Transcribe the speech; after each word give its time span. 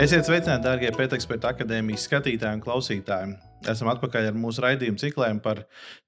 Esiet 0.00 0.24
sveicināti, 0.24 0.64
darbie 0.64 0.88
Pēteksperta 0.96 1.50
akadēmijas 1.52 2.06
skatītāji 2.06 2.56
un 2.56 2.60
klausītāji. 2.64 3.34
Esam 3.68 3.90
atpakaļ 3.92 4.30
ar 4.30 4.38
mūsu 4.38 4.62
raidījumu 4.64 4.96
cikliem 5.02 5.42
par 5.44 5.58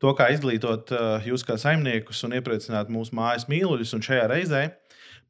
to, 0.00 0.14
kā 0.16 0.30
izglītot 0.32 0.94
uh, 0.96 1.26
jūs 1.28 1.44
kā 1.44 1.58
saimniekus 1.60 2.22
un 2.24 2.32
iepriecināt 2.38 2.88
mūsu 2.88 3.12
mājas 3.18 3.44
mīluļus. 3.52 3.92
Un 3.92 4.04
šajā 4.06 4.22
reizē 4.32 4.62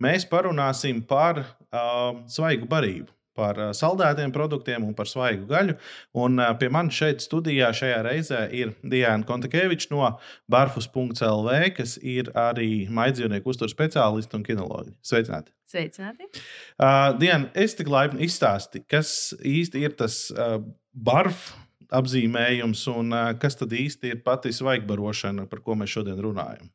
mēs 0.07 0.29
parunāsim 0.31 1.01
par 1.11 1.43
uh, 1.43 2.23
svaigu 2.31 2.71
barību 2.71 3.11
par 3.39 3.59
uh, 3.61 3.71
saldētiem 3.77 4.33
produktiem 4.35 4.85
un 4.87 4.97
par 4.97 5.09
svaigu 5.11 5.47
gaļu. 5.51 5.77
Un 6.25 6.41
uh, 6.41 6.51
pie 6.61 6.69
manis 6.73 6.99
šeit 6.99 7.25
studijā 7.25 7.71
šajā 7.77 8.03
reizē 8.07 8.43
ir 8.57 8.75
Diana 8.83 9.27
Kontakeviča 9.29 9.93
no 9.95 10.13
barfus.lv, 10.53 11.57
kas 11.77 11.97
ir 12.03 12.33
arī 12.39 12.87
maidzīvnieku 12.93 13.55
uzturu 13.55 13.73
speciālists 13.73 14.37
un 14.37 14.47
kinoloģija. 14.47 14.97
Sveicināti! 15.13 15.55
Sveicināti! 15.73 16.29
Uh, 16.77 17.13
Diana, 17.21 17.49
es 17.55 17.77
tik 17.79 17.91
laipni 17.93 18.27
izstāstīju, 18.29 18.89
kas 18.93 19.33
īsti 19.41 19.87
ir 19.87 19.97
tas 19.97 20.27
uh, 20.37 20.59
barf 20.93 21.53
apzīmējums 21.93 22.87
un 22.93 23.13
uh, 23.13 23.33
kas 23.41 23.59
tad 23.61 23.73
īsti 23.77 24.15
ir 24.15 24.23
pati 24.25 24.53
svaigbarošana, 24.55 25.49
par 25.51 25.65
ko 25.65 25.77
mēs 25.79 25.93
šodien 25.97 26.21
runājam. 26.25 26.71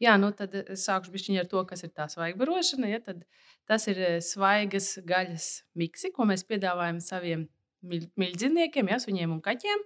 Jā, 0.00 0.14
nu 0.16 0.30
tad 0.32 0.54
es 0.62 0.86
sākšu 0.88 1.12
ar 1.40 1.48
to, 1.48 1.62
kas 1.68 1.84
ir 1.84 1.90
tā 1.92 2.06
svaigbarošana. 2.08 2.88
Ja, 2.88 3.00
tad 3.04 3.26
tas 3.68 3.86
ir 3.86 3.98
svaigas 4.24 4.94
gaļas 5.04 5.48
miksi, 5.76 6.12
ko 6.12 6.24
mēs 6.24 6.46
piedāvājam 6.48 7.00
saviem 7.04 7.48
mīļdziniekiem, 7.84 8.88
ja, 8.92 8.98
suņiem 9.00 9.32
un 9.36 9.40
kaķiem. 9.44 9.84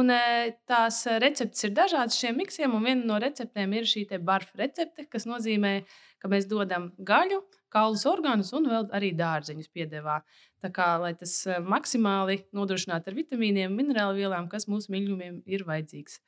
Un, 0.00 0.08
tās 0.68 1.02
receptes 1.20 1.66
ir 1.66 1.74
dažādas 1.76 2.16
šiem 2.16 2.38
miksiem, 2.40 2.72
un 2.72 2.86
viena 2.86 3.04
no 3.08 3.18
receptēm 3.20 3.74
ir 3.76 3.88
šī 3.88 4.06
barfa 4.24 4.56
recepte, 4.62 5.04
kas 5.12 5.28
nozīmē, 5.28 5.82
ka 6.22 6.32
mēs 6.32 6.48
dodam 6.48 6.90
gaļu, 6.96 7.42
kaulus 7.72 8.06
orgānus 8.08 8.52
un 8.56 8.68
vēl 8.72 8.88
arī 8.96 9.12
dārzeņus 9.16 9.68
piedāvā. 9.68 10.22
Tā 10.64 10.72
kā, 10.72 10.94
lai 11.02 11.12
tas 11.18 11.34
maksimāli 11.60 12.42
nodrošinātu 12.56 13.12
ar 13.12 13.20
vitamīniem, 13.20 13.72
minerālu 13.76 14.22
vielām, 14.22 14.48
kas 14.48 14.68
mūsu 14.70 14.92
mīļumiem 14.94 15.42
ir 15.44 15.68
vajadzīgs. 15.68 16.20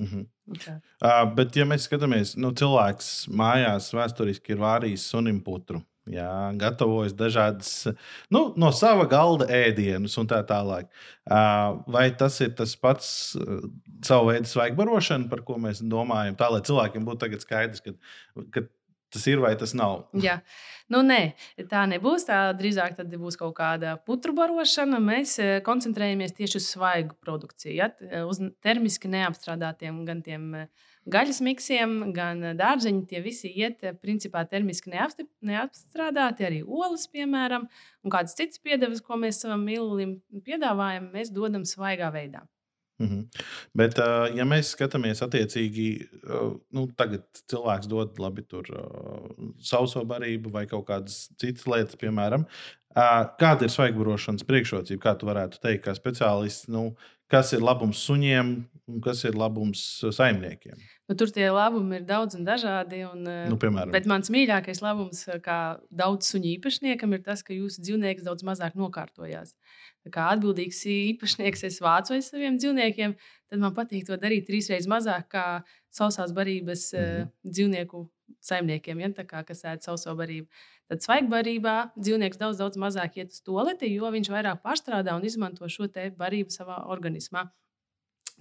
Mhm. 0.00 0.26
Okay. 0.52 0.80
Uh, 1.04 1.22
bet, 1.36 1.56
ja 1.56 1.64
mēs 1.68 1.86
skatāmies, 1.86 2.34
nu, 2.40 2.50
cilvēks 2.58 3.28
mājās 3.30 3.92
vēsturiski 3.94 4.56
ir 4.56 4.62
vārījis 4.62 5.08
sunim 5.12 5.40
putru. 5.44 5.82
Jā, 6.10 6.50
gatavojas 6.58 7.12
dažādas 7.14 7.68
nu, 8.34 8.40
no 8.58 8.72
sava 8.74 9.04
galda 9.06 9.46
ēdienas 9.54 10.16
un 10.18 10.26
tā 10.26 10.40
tālāk. 10.48 10.88
Vai 11.94 12.08
tas 12.18 12.40
ir 12.42 12.56
tas 12.58 12.72
pats 12.74 13.06
savu 14.02 14.32
veidu 14.32 14.50
svaigbarošana, 14.50 15.30
par 15.30 15.44
ko 15.46 15.60
mēs 15.62 15.84
domājam? 15.86 16.34
Tā 16.40 16.48
lai 16.50 16.58
cilvēkiem 16.66 17.06
būtu 17.06 17.38
skaidrs, 17.44 17.84
ka, 17.86 17.94
ka 18.50 18.64
tas 19.12 19.26
ir 19.28 19.42
vai 19.42 19.52
tas 19.58 19.74
nav. 19.76 20.06
Jā, 20.24 20.38
nu, 20.92 21.02
nē, 21.06 21.20
tā 21.70 21.84
nebūs. 21.90 22.26
Tā 22.28 22.38
drīzāk 22.58 22.96
būs 23.12 23.38
kaut 23.40 23.54
kāda 23.58 23.96
putru 24.06 24.34
barošana. 24.36 25.00
Mēs 25.02 25.36
eh, 25.42 25.52
koncentrējamies 25.66 26.36
tieši 26.38 26.58
uz 26.60 26.70
svaigu 26.74 27.16
produkciju, 27.24 27.74
ja? 27.76 27.90
uz 28.28 28.40
termiski 28.64 29.10
neapstrādātiem 29.12 30.02
gan 30.08 30.22
tiem 30.24 30.48
eh, 30.62 30.88
gaļas 31.12 31.42
miksiem, 31.44 31.98
gan 32.16 32.42
dārzeņi. 32.58 33.04
Tie 33.10 33.22
visi 33.24 33.52
iet 33.52 33.84
eh, 33.84 33.96
principā 33.98 34.46
termiski 34.48 34.92
neapstrādāti, 34.92 36.48
arī 36.48 36.62
olas, 36.64 37.08
piemēram, 37.12 37.68
un 38.02 38.16
kādas 38.16 38.38
citas 38.38 38.62
piedevas, 38.62 39.04
ko 39.04 39.20
mēs 39.20 39.42
savam 39.44 39.66
mīlulim 39.68 40.18
piedāvājam, 40.46 41.12
mēs 41.14 41.34
dodam 41.34 41.68
svaigā 41.68 42.12
veidā. 42.14 42.46
Mm 43.00 43.08
-hmm. 43.08 43.44
Bet, 43.74 43.98
ja 44.36 44.44
mēs 44.44 44.74
skatāmies 44.76 45.22
attiecīgi, 45.24 45.86
nu, 46.72 46.86
tagad 46.96 47.24
cilvēks 47.50 47.88
dod 47.88 48.18
labi 48.18 48.42
tur 48.42 48.68
sauso 49.58 50.04
barību 50.04 50.52
vai 50.52 50.66
kaut 50.66 50.86
kādas 50.86 51.28
citas 51.40 51.66
lietas, 51.66 51.96
piemēram, 51.96 52.44
kāda 53.40 53.64
ir 53.64 53.72
svaigbarošanas 53.72 54.44
priekšrocība, 54.44 55.02
kā 55.02 55.18
tu 55.18 55.26
varētu 55.26 55.58
teikt, 55.62 55.84
kā 55.84 55.94
speciālists, 55.96 56.68
nu, 56.68 56.94
kas 57.26 57.52
ir 57.52 57.60
labums 57.64 58.04
suņiem 58.06 58.54
un 58.90 59.02
kas 59.04 59.22
ir 59.28 59.36
labums 59.38 59.82
saimniekiem? 60.16 60.80
Nu, 61.10 61.16
tur 61.18 61.30
tie 61.34 61.48
labumi 61.52 62.00
ir 62.00 62.06
daudz 62.08 62.38
un 62.38 62.46
dažādi. 62.48 63.02
Un, 63.08 63.22
nu, 63.24 63.58
piemēram. 63.60 63.92
bet 63.94 64.08
mans 64.10 64.32
mīļākais 64.32 64.82
labums, 64.84 65.24
kā 65.44 65.58
daudz 65.90 66.32
suņu 66.32 66.54
īpašniekam, 66.56 67.14
ir 67.16 67.24
tas, 67.26 67.44
ka 67.46 67.54
jūsu 67.56 67.84
dzīvnieks 67.84 68.26
daudz 68.26 68.46
mazāk 68.48 68.78
nokārtojās. 68.78 69.52
Uh, 69.52 69.92
kā 70.10 70.32
atbildīgs 70.34 70.80
īpašnieks 70.88 71.62
es 71.68 71.78
vācojos 71.82 72.32
saviem 72.32 72.56
dzīvniekiem, 72.58 73.14
tad 73.52 73.62
man 73.62 73.74
patīk 73.76 74.06
to 74.08 74.16
darīt 74.18 74.48
trīs 74.48 74.70
reizes 74.72 74.90
mazāk 74.90 75.28
kā 75.30 75.46
sausās 75.94 76.32
barības 76.34 76.92
mm 76.92 76.98
-hmm. 76.98 77.30
dzīvnieku 77.46 78.08
saimniekiem, 78.40 79.00
ja, 79.00 79.08
kā, 79.24 79.44
kas 79.44 79.64
ēd 79.64 79.82
sauso 79.82 80.14
barību. 80.16 80.48
Tad 80.88 81.02
svaigbarībā 81.02 81.92
dzīvnieks 81.96 82.38
daudz, 82.38 82.58
daudz 82.58 82.76
mazāk 82.76 83.16
iet 83.16 83.30
uz 83.30 83.40
toleti, 83.40 83.94
jo 83.94 84.10
viņš 84.10 84.28
vairāk 84.28 84.62
pārstrādā 84.62 85.14
un 85.16 85.24
izmanto 85.24 85.68
šo 85.68 85.86
barību 86.16 86.50
savā 86.50 86.84
organismā. 86.86 87.50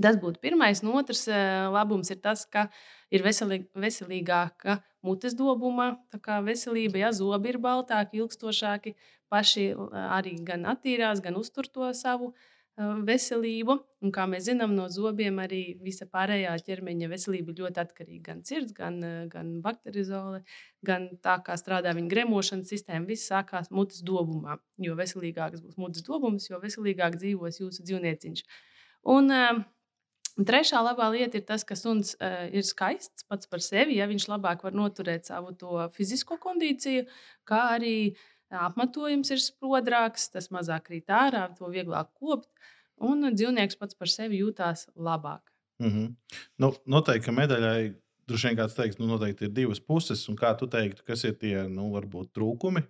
Tas 0.02 0.18
būtu 0.22 0.40
pirmais. 0.44 0.84
No 0.86 0.96
otrs 1.00 1.26
eh, 1.28 1.68
labums 1.74 2.12
ir 2.14 2.22
tas, 2.24 2.46
ka 2.46 2.70
ir 3.12 3.26
veselī, 3.26 3.66
veselīgāka 3.76 4.80
mutes 5.04 5.36
dobuma, 5.36 5.96
tā 6.14 6.22
kā 6.24 6.40
veselība, 6.46 7.02
ja 7.02 7.12
zobi 7.16 7.52
ir 7.52 7.60
baltāki, 7.62 8.22
ilgstošāki, 8.22 8.96
paši 9.32 9.72
arī 9.92 10.38
gan 10.48 10.68
attīrās, 10.70 11.24
gan 11.24 11.38
uztur 11.40 11.68
to 11.68 11.92
savu 11.98 12.32
veselību. 13.06 13.76
Un, 14.02 14.12
kā 14.16 14.26
mēs 14.30 14.48
zinām, 14.48 14.74
no 14.76 14.88
zobiem 14.90 15.38
arī 15.44 15.78
visa 15.84 16.08
pārējā 16.10 16.54
ķermeņa 16.66 17.10
veselība 17.12 17.54
ļoti 17.58 17.82
atkarīga. 17.84 18.24
Gan 18.32 18.44
sirds, 18.48 18.74
gan, 18.74 19.00
gan 19.30 19.62
bakterizole, 19.62 20.42
gan 20.86 21.10
tā, 21.22 21.38
kā 21.46 21.58
strādā 21.60 21.94
viņa 21.98 22.10
gremošanas 22.10 22.72
sistēma. 22.72 23.06
Viss 23.10 23.30
sākās 23.30 23.70
mutes 23.72 24.02
dobumā. 24.08 24.58
Jo 24.82 24.96
veselīgāks 24.98 25.62
būs 25.62 25.78
mutes 25.78 26.08
dobums, 26.08 26.50
jo 26.50 26.62
veselīgāk 26.64 27.20
dzīvos 27.20 27.62
jūsu 27.62 27.86
dzīvnieciņš. 27.86 28.46
Un, 29.12 29.30
Trešā 30.40 30.80
labā 30.80 31.10
lieta 31.12 31.40
ir 31.40 31.46
tas, 31.48 31.64
ka 31.68 31.76
suns 31.76 32.14
uh, 32.16 32.46
ir 32.56 32.64
skaists 32.64 33.26
pats 33.28 33.50
par 33.52 33.64
sevi. 33.64 33.98
Ja 34.00 34.08
viņš 34.08 34.30
labāk 34.32 34.64
var 34.64 34.76
noturēt 34.78 35.28
savu 35.28 35.52
fizisko 35.96 36.38
kondīciju, 36.42 37.08
kā 37.48 37.64
arī 37.76 38.14
apmetojums 38.52 39.32
ir 39.32 39.42
sprodrāks, 39.44 40.30
tas 40.32 40.50
mazāk 40.52 40.90
krīt 40.90 41.12
ārā, 41.12 41.48
to 41.56 41.70
vieglāk 41.72 42.12
kopt, 42.20 42.50
un 43.02 43.32
dzīvnieks 43.32 43.80
pats 43.80 43.98
par 43.98 44.12
sevi 44.12 44.42
jūtās 44.44 44.88
labāk. 44.96 45.44
Mm 45.82 45.90
-hmm. 45.90 46.40
nu, 46.62 46.74
noteikti, 46.86 47.26
ka 47.26 47.32
medaļai 47.32 47.94
droši 48.28 48.48
vien 48.48 48.58
kāds 48.58 48.76
teiks, 48.78 49.00
nu, 49.00 49.08
noteikti 49.08 49.48
ir 49.48 49.54
divas 49.56 49.80
puses, 49.80 50.28
un 50.30 50.38
kā 50.38 50.54
tu 50.58 50.68
teiktu, 50.68 51.04
kas 51.08 51.24
ir 51.24 51.38
tie, 51.42 51.68
nu, 51.68 51.90
varbūt 51.96 52.32
trūkumi. 52.38 52.84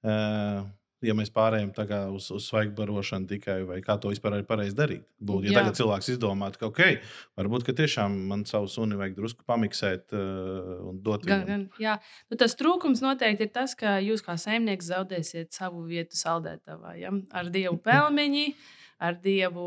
Uh, 0.00 0.64
ja 1.04 1.14
mēs 1.16 1.30
pārējām 1.34 1.70
uz, 2.14 2.28
uz 2.34 2.46
svaigu 2.50 2.74
barošanu 2.76 3.28
tikai, 3.30 3.60
vai 3.68 3.78
kā 3.84 3.96
to 4.00 4.12
vispār 4.12 4.38
ir 4.38 4.46
pareizi 4.48 4.76
darīt. 4.76 5.04
Būt, 5.18 5.46
ja 5.48 5.54
Jā. 5.54 5.60
tagad 5.60 5.78
cilvēks 5.78 6.10
izdomātu, 6.14 6.60
ka, 6.60 6.70
ok, 6.70 7.06
varbūt 7.40 7.64
ka 7.68 7.74
tiešām 7.78 8.16
man 8.30 8.44
savu 8.48 8.68
suni 8.72 8.98
vajag 9.00 9.16
drusku 9.16 9.46
pamiksēt 9.48 10.12
uh, 10.16 10.74
un 10.90 11.00
dot 11.04 11.24
gan, 11.24 11.46
viņam. 11.46 11.64
Gan, 11.70 11.82
jā, 11.82 11.96
nu, 12.30 12.40
tas 12.40 12.56
trūkums 12.60 13.02
noteikti 13.04 13.48
ir 13.48 13.54
tas, 13.54 13.76
ka 13.78 13.96
jūs 14.04 14.24
kā 14.26 14.36
saimnieks 14.40 14.90
zaudēsiet 14.92 15.56
savu 15.56 15.86
vietu 15.88 16.20
saldētavā. 16.20 16.96
Ja? 17.00 17.14
Ar 17.32 17.50
dievu 17.52 17.80
pelmeņi. 17.88 18.52
ar 19.00 19.14
dievu 19.16 19.62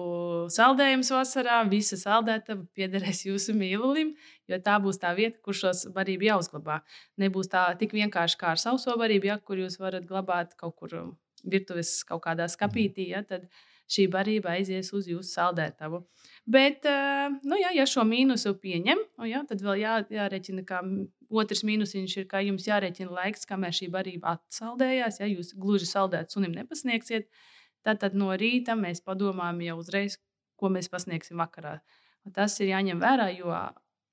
saldējumus 0.54 1.10
vasarā. 1.10 1.64
Visa 1.66 1.98
saldētava 1.98 2.68
piederēs 2.78 3.24
jūsu 3.26 3.56
mīlulim, 3.58 4.12
jo 4.52 4.59
tā 4.64 4.78
būs 4.84 5.02
tā 5.02 5.14
vieta, 5.18 5.40
kur 5.44 5.58
šos 5.58 5.86
barību 5.96 6.30
jāuzglabā. 6.30 6.81
Nebūs 7.22 7.52
tā 7.52 7.68
tik 7.80 7.96
vienkārši 7.96 8.40
kā 8.40 8.54
ar 8.54 8.62
sauso 8.62 8.96
barību, 9.00 9.31
ja, 9.31 9.38
kur 9.40 9.62
jūs 9.62 9.80
varat 9.81 10.08
glabāt 10.09 10.58
kaut 10.59 10.76
kur 10.80 10.98
virtuves 11.44 12.02
kaut 12.08 12.24
kādā 12.24 12.48
skapītī, 12.52 13.09
ja, 13.12 13.24
tad 13.28 13.48
šī 13.92 14.08
barība 14.12 14.53
aizies 14.56 14.92
uz 14.96 15.08
jūsu 15.12 15.28
saldētavu. 15.36 16.02
Bet, 16.50 16.86
eh, 16.88 17.30
nu, 17.44 17.58
jā, 17.59 17.74
ja 17.76 17.86
šo 17.90 18.06
mīnusu 18.08 18.56
pieņem, 18.64 19.02
jā, 19.30 19.44
tad 19.50 19.64
vēl 19.64 19.82
jā, 19.82 19.98
jārēķina, 20.12 20.66
ka 20.68 20.82
otrs 21.30 21.64
mīnusiņš 21.68 22.18
ir, 22.18 22.28
ka 22.32 22.42
jums 22.44 22.68
jārēķina 22.68 23.12
laiks, 23.12 23.48
kamēr 23.50 23.76
šī 23.76 23.90
barība 23.94 24.38
atsaldējās. 24.38 25.20
Ja 25.22 25.29
jūs 25.29 25.53
gluži 25.58 25.90
saldēt 25.90 26.34
sunim 26.34 26.56
nepasniegsiet, 26.56 27.29
tad, 27.84 28.00
tad 28.03 28.16
no 28.16 28.32
rīta 28.40 28.78
mēs 28.79 29.03
padomājam 29.06 29.62
jau 29.67 29.78
uzreiz, 29.82 30.17
ko 30.59 30.72
mēs 30.73 30.90
pasniegsim 30.91 31.41
vakarā. 31.41 31.79
Tas 32.34 32.56
ir 32.64 32.72
jāņem 32.72 33.02
vērā, 33.03 33.28
jo 33.35 33.52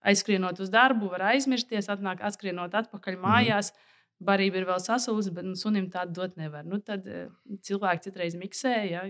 aizskrienot 0.07 0.61
uz 0.63 0.73
darbu, 0.73 1.11
var 1.13 1.31
aizmirsties, 1.35 1.91
atnāk, 1.93 2.23
atskrienot 2.25 2.77
atpakaļ 2.85 3.19
mhm. 3.19 3.25
mājās. 3.29 3.73
Mm 3.75 3.87
barība 4.21 4.59
ir 4.61 4.67
vēl 4.69 4.83
sasūlusi, 4.85 5.31
bet 5.33 5.47
nu, 5.49 5.55
sunim 5.57 5.87
tādu 5.89 6.13
dot 6.19 6.35
nevar. 6.37 6.67
Nu, 6.69 6.77
tad 6.85 7.07
uh, 7.09 7.31
cilvēki 7.65 8.05
citreiz 8.05 8.35
miksē, 8.37 8.75
ja, 8.91 9.07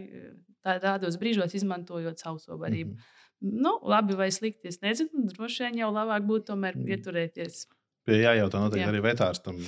tā, 0.63 0.77
tādos 0.79 1.17
brīžos 1.19 1.57
izmantojot 1.59 2.23
sauso 2.23 2.55
barību. 2.55 2.95
Mm 2.95 3.09
nu, 3.41 3.79
labi 3.83 4.17
vai 4.17 4.31
slikti, 4.33 4.69
es 4.69 4.81
nezinu. 4.85 5.27
Droši 5.33 5.67
vien 5.67 5.81
jau 5.83 5.91
labāk 5.95 6.27
būtu 6.29 6.51
tomēr 6.53 6.77
mm. 6.77 6.87
Pie 8.09 8.23
jājautā, 8.23 8.63
noteikti 8.63 8.87
jā. 8.87 8.91
arī 8.91 9.01
vetārstam 9.05 9.59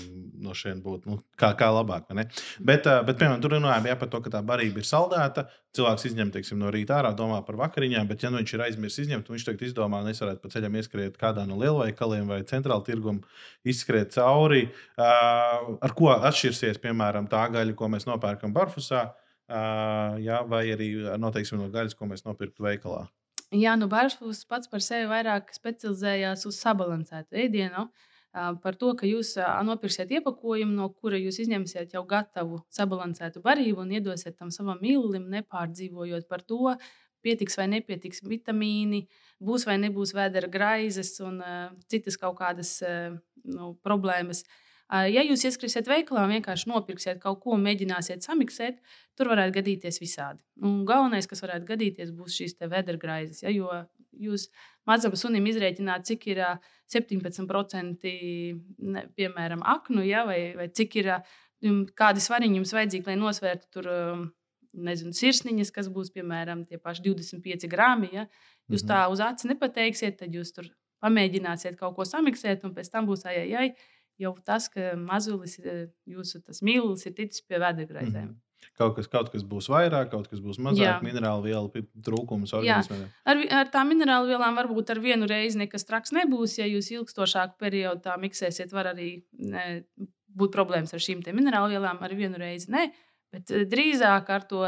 no 0.42 0.54
šiem 0.56 0.80
būtu, 0.82 1.10
nu, 1.12 1.18
kā, 1.38 1.52
kā 1.58 1.68
labāk. 1.70 2.08
Bet, 2.10 2.38
bet, 2.60 2.86
piemēram, 3.20 3.42
tur 3.44 3.54
runājām 3.58 3.90
jā, 3.90 3.96
par 4.00 4.10
to, 4.10 4.22
ka 4.24 4.32
tā 4.32 4.40
barība 4.46 4.80
ir 4.80 4.88
saldēta. 4.88 5.44
Cilvēks 5.76 6.08
izņem 6.08 6.32
teiksim, 6.34 6.58
no 6.60 6.72
rīta 6.72 6.98
ārā, 6.98 7.12
domā 7.16 7.42
par 7.46 7.60
vakariņām, 7.60 8.08
bet, 8.08 8.24
ja 8.24 8.32
nu 8.32 8.40
viņš 8.40 8.56
ir 8.56 8.64
aizmirsis 8.66 9.04
izņemt, 9.04 9.30
viņš 9.32 9.46
tagad 9.48 9.66
izdomā, 9.68 10.02
ka 10.02 10.12
es 10.16 10.24
varētu 10.24 10.42
pa 10.42 10.52
ceļam 10.56 10.80
ieskriet 10.80 11.20
kādā 11.20 11.46
no 11.48 11.60
lielveikaliem 11.60 12.32
vai 12.32 12.42
centrāla 12.48 12.84
tirguma, 12.88 13.22
izskriet 13.68 14.16
cauri. 14.16 14.66
Ar 14.98 15.96
ko 15.96 16.12
atšķirsies, 16.16 16.82
piemēram, 16.82 17.30
tā 17.32 17.46
gaļa, 17.54 17.76
ko 17.78 17.92
mēs 17.92 18.08
nopērkam 18.08 18.56
Barfusā? 18.56 19.10
uh, 19.52 20.20
jā, 20.22 20.40
vai 20.48 20.62
arī 20.74 20.92
noteikti 21.20 21.58
no 21.58 21.68
gaļas, 21.72 21.96
ko 21.98 22.08
mēs 22.10 22.24
nopirktu 22.26 22.64
veikalā. 22.66 23.06
Jā, 23.52 23.74
nu 23.76 23.88
Bārfūs 23.92 24.46
pats 24.48 24.70
par 24.72 24.80
sevi 24.80 25.10
vairāk 25.10 25.52
specializējās 25.52 26.46
uz 26.48 26.60
sabalansētu 26.62 27.36
ēdienu. 27.44 27.90
Par 28.32 28.76
to, 28.80 28.94
ka 28.96 29.04
jūs 29.04 29.34
nopirksiet 29.68 30.12
iepakojumu, 30.16 30.72
no 30.78 30.88
kura 30.88 31.18
jūs 31.20 31.42
izņemsiet 31.44 31.92
jau 31.92 32.00
gatavu 32.08 32.62
sabalansētu 32.72 33.42
barību 33.44 33.84
un 33.84 33.92
iedosiet 33.98 34.38
tam 34.38 34.48
savam 34.54 34.80
mīlulim, 34.80 35.26
nepārdzīvojot 35.34 36.28
par 36.30 36.40
to, 36.48 36.72
pietiks 37.22 37.58
vai 37.60 37.68
nepietiks 37.74 38.24
vitamīni, 38.24 39.04
būs 39.42 39.68
vai 39.68 39.76
nebūs 39.84 40.14
vēdera 40.16 40.48
graizes 40.50 41.12
un 41.22 41.38
uh, 41.44 41.68
citas 41.92 42.16
kaut 42.18 42.38
kādas 42.40 42.78
uh, 42.86 43.12
nu, 43.44 43.74
problēmas. 43.84 44.42
Uh, 44.42 44.62
Ja 44.92 45.22
jūs 45.24 45.46
ieskrīsiet 45.48 45.86
veikalā 45.88 46.26
vienkārši 46.28 46.68
nopirksiet 46.68 47.20
kaut 47.22 47.38
ko 47.40 47.56
mēģināsiet 47.56 48.26
samiksēt, 48.26 48.82
tur 49.16 49.30
varētu 49.32 49.54
gadīties 49.56 49.98
visādi. 50.02 50.42
Un 50.60 50.82
galvenais, 50.88 51.28
kas 51.30 51.40
varētu 51.40 51.70
gadīties, 51.70 52.10
būs 52.12 52.36
šīs 52.36 52.58
vēdergraizes. 52.60 53.40
Ja, 53.46 53.54
jo 53.54 53.70
jūs 54.12 54.48
mazam 54.88 55.14
sunim 55.16 55.46
izrēķināt, 55.50 56.06
cik 56.08 56.26
ir 56.32 56.42
17% 56.92 58.12
ne, 58.92 59.06
piemēram 59.16 59.64
aknu, 59.74 60.04
ja, 60.06 60.26
vai, 60.28 60.40
vai 60.58 60.68
cik 60.68 60.98
ir 61.02 61.10
kādi 61.98 62.22
svariņi 62.22 62.60
jums 62.60 62.76
vajadzīgi, 62.76 63.10
lai 63.10 63.18
nosvērtu 63.20 63.68
tur. 63.78 63.90
Nezinu, 64.72 65.10
sirsniņas, 65.12 65.68
kas 65.68 65.90
būs 65.92 66.08
piemēram 66.14 66.62
tie 66.64 66.78
paši 66.80 67.02
25 67.04 67.66
grāmi. 67.68 68.08
Ja? 68.08 68.22
Jūs 68.72 68.80
mm 68.80 68.88
-hmm. 68.88 68.88
tā 68.88 69.00
uz 69.12 69.20
aci 69.20 69.50
nepateiksiet, 69.50 70.16
tad 70.16 70.32
jūs 70.32 70.54
tur 70.56 70.70
pamēģināsiet 71.04 71.76
kaut 71.76 71.92
ko 71.98 72.06
samiksēt, 72.08 72.64
un 72.64 72.72
pēc 72.72 72.88
tam 72.88 73.04
būs 73.04 73.26
ai, 73.28 73.34
ai, 73.36 73.52
ai 73.52 73.74
jau 74.22 74.32
tas, 74.46 74.68
ka 74.72 74.94
mazulis, 74.96 75.58
jūsu 76.08 76.40
mīlulis 76.64 77.06
ir 77.06 77.12
ticis 77.18 77.44
pie 77.44 77.58
vēdergraizēm. 77.58 78.30
Mm 78.30 78.32
-hmm. 78.32 78.51
Kaut 78.78 78.96
kas, 78.96 79.08
kaut 79.10 79.30
kas 79.32 79.44
būs 79.46 79.68
vairāk, 79.72 80.10
kaut 80.12 80.28
kas 80.30 80.40
būs 80.42 80.58
mazāk, 80.62 81.02
minerālu 81.04 81.44
vielu 81.46 81.84
trūkums. 82.06 82.54
Ar, 83.28 83.42
ar 83.60 83.70
tām 83.74 83.92
minerālu 83.92 84.32
vielām 84.32 84.58
varbūt 84.58 84.94
ar 84.94 85.02
vienu 85.02 85.28
reizi 85.30 85.60
nekas 85.60 85.86
traks 85.88 86.14
nebūs. 86.16 86.58
Ja 86.60 86.66
jūs 86.70 86.90
ilgstošāku 86.94 87.58
periodu 87.60 88.06
tā 88.08 88.16
miksēsiet, 88.22 88.72
var 88.72 88.92
arī 88.94 89.14
ne, 89.38 89.84
būt 90.32 90.54
problēmas 90.54 90.94
ar 90.94 91.04
šīm 91.04 91.24
minerālu 91.32 91.76
vielām. 91.76 92.00
Ar 92.02 92.14
vienu 92.16 92.40
reizi 92.40 92.72
ne, 92.72 92.88
bet 93.34 93.52
drīzāk 93.72 94.30
ar 94.32 94.46
to 94.48 94.64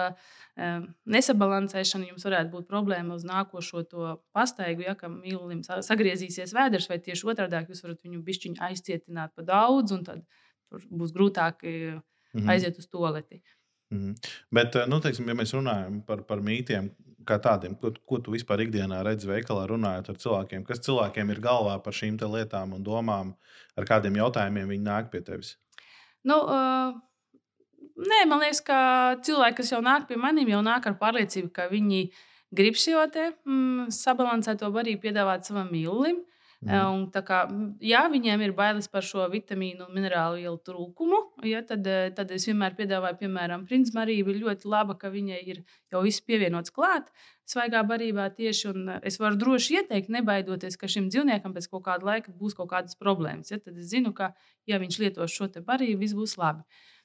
nesabalansēšana 1.11 2.13
jums 2.13 2.25
varētu 2.27 2.53
būt 2.53 2.69
problēma 2.71 3.17
uz 3.17 3.25
nākošo 3.27 3.83
to 3.91 4.13
pastaigu, 4.37 4.85
ja 4.87 4.95
kam 4.99 5.19
mīlulim 5.25 5.65
sagriezīsies 5.67 6.55
vēders, 6.55 6.87
vai 6.91 7.01
tieši 7.03 7.27
otrādi 7.33 7.65
jūs 7.73 7.83
varat 7.83 8.05
viņu 8.07 8.23
bišķiņu 8.23 8.63
aizcietināt 8.69 9.35
pa 9.35 9.47
daudz, 9.49 9.97
un 9.97 10.05
tad 10.07 10.23
būs 10.71 11.15
grūtāk 11.15 11.67
mm 11.67 12.01
-hmm. 12.41 12.51
aiziet 12.51 12.79
uz 12.79 12.87
toleti. 12.87 13.43
Mm 13.93 13.99
-hmm. 13.99 14.31
Bet, 14.51 14.77
nu, 14.89 15.01
teiksim, 15.01 15.29
ja 15.29 15.35
mēs 15.35 15.55
runājam 15.55 16.03
par, 16.07 16.23
par 16.23 16.41
mītiem, 16.41 16.91
kā 17.25 17.39
tādiem, 17.39 17.75
ko, 17.81 17.93
ko 18.07 18.19
tu 18.19 18.33
vispār 18.33 18.61
ikdienā 18.65 19.03
redzi 19.05 19.29
veikalā, 19.29 19.67
runājot 19.69 20.09
ar 20.09 20.17
cilvēkiem, 20.17 20.65
kas 20.65 20.81
cilvēkiem 20.81 21.31
ir 21.31 21.41
galvā 21.41 21.79
par 21.83 21.93
šīm 21.93 22.17
lietām 22.21 22.73
un 22.73 22.85
domām, 22.85 23.35
ar 23.77 23.85
kādiem 23.85 24.17
jautājumiem 24.17 24.69
viņi 24.69 24.85
nāk 24.85 25.11
pie 25.11 25.21
tevis? 25.21 25.57
Nu, 26.25 26.41
uh, 26.45 27.01
Nē, 27.95 28.25
man 28.27 28.41
liekas, 28.43 28.59
ka 28.67 28.77
cilvēki, 29.23 29.61
kas 29.61 29.71
jau 29.71 29.79
nāk 29.85 30.09
pie 30.09 30.17
maniem, 30.19 30.49
jau 30.51 30.63
nāk 30.67 30.87
ar 30.91 30.97
pārliecību, 30.99 31.53
ka 31.55 31.69
viņi 31.71 32.09
grib 32.55 32.75
šo 32.79 33.05
te, 33.15 33.29
mm, 33.47 33.93
sabalansēto 33.95 34.71
barību 34.75 35.05
piedāvāt 35.05 35.47
savam 35.47 35.71
mīlulim. 35.71 36.19
Mm. 36.65 37.11
Kā, 37.29 37.43
jā, 37.85 38.01
viņiem 38.09 38.41
ir 38.47 38.55
bailes 38.57 38.89
par 38.89 39.05
šo 39.05 39.27
vitamīnu 39.33 39.85
un 39.85 39.93
minerālu 39.93 40.41
vielu 40.41 40.57
trūkumu. 40.65 41.21
Ja, 41.45 41.61
tad, 41.67 41.85
tad 42.17 42.33
es 42.33 42.47
vienmēr 42.49 42.77
piedāvāju, 42.79 43.19
piemēram, 43.21 43.67
Prince 43.69 43.93
Marija 43.97 44.25
ir 44.25 44.41
ļoti 44.41 44.71
laba, 44.73 44.97
ka 44.97 45.13
viņai 45.13 45.43
ir 45.53 45.61
jau 45.93 46.03
viss 46.07 46.25
pievienots 46.25 46.73
klāt 46.75 47.13
svaigā 47.49 47.83
barībā 47.85 48.31
tieši. 48.33 48.73
Es 49.05 49.21
varu 49.21 49.39
droši 49.41 49.79
ieteikt, 49.81 50.11
nebaidoties, 50.15 50.79
ka 50.81 50.89
šim 50.91 51.11
dzīvniekam 51.13 51.53
pēc 51.57 51.69
kaut 51.73 51.85
kāda 51.89 52.09
laika 52.09 52.33
būs 52.33 52.57
kaut 52.57 52.73
kādas 52.73 52.97
problēmas. 52.97 53.53
Ja, 53.53 53.61
tad 53.61 53.77
es 53.77 53.93
zinu, 53.93 54.15
ka, 54.17 54.33
ja 54.71 54.81
viņš 54.81 55.01
lietos 55.03 55.37
šo 55.37 55.51
barību, 55.61 56.01
viss 56.01 56.17
būs 56.17 56.39
labi. 56.41 56.65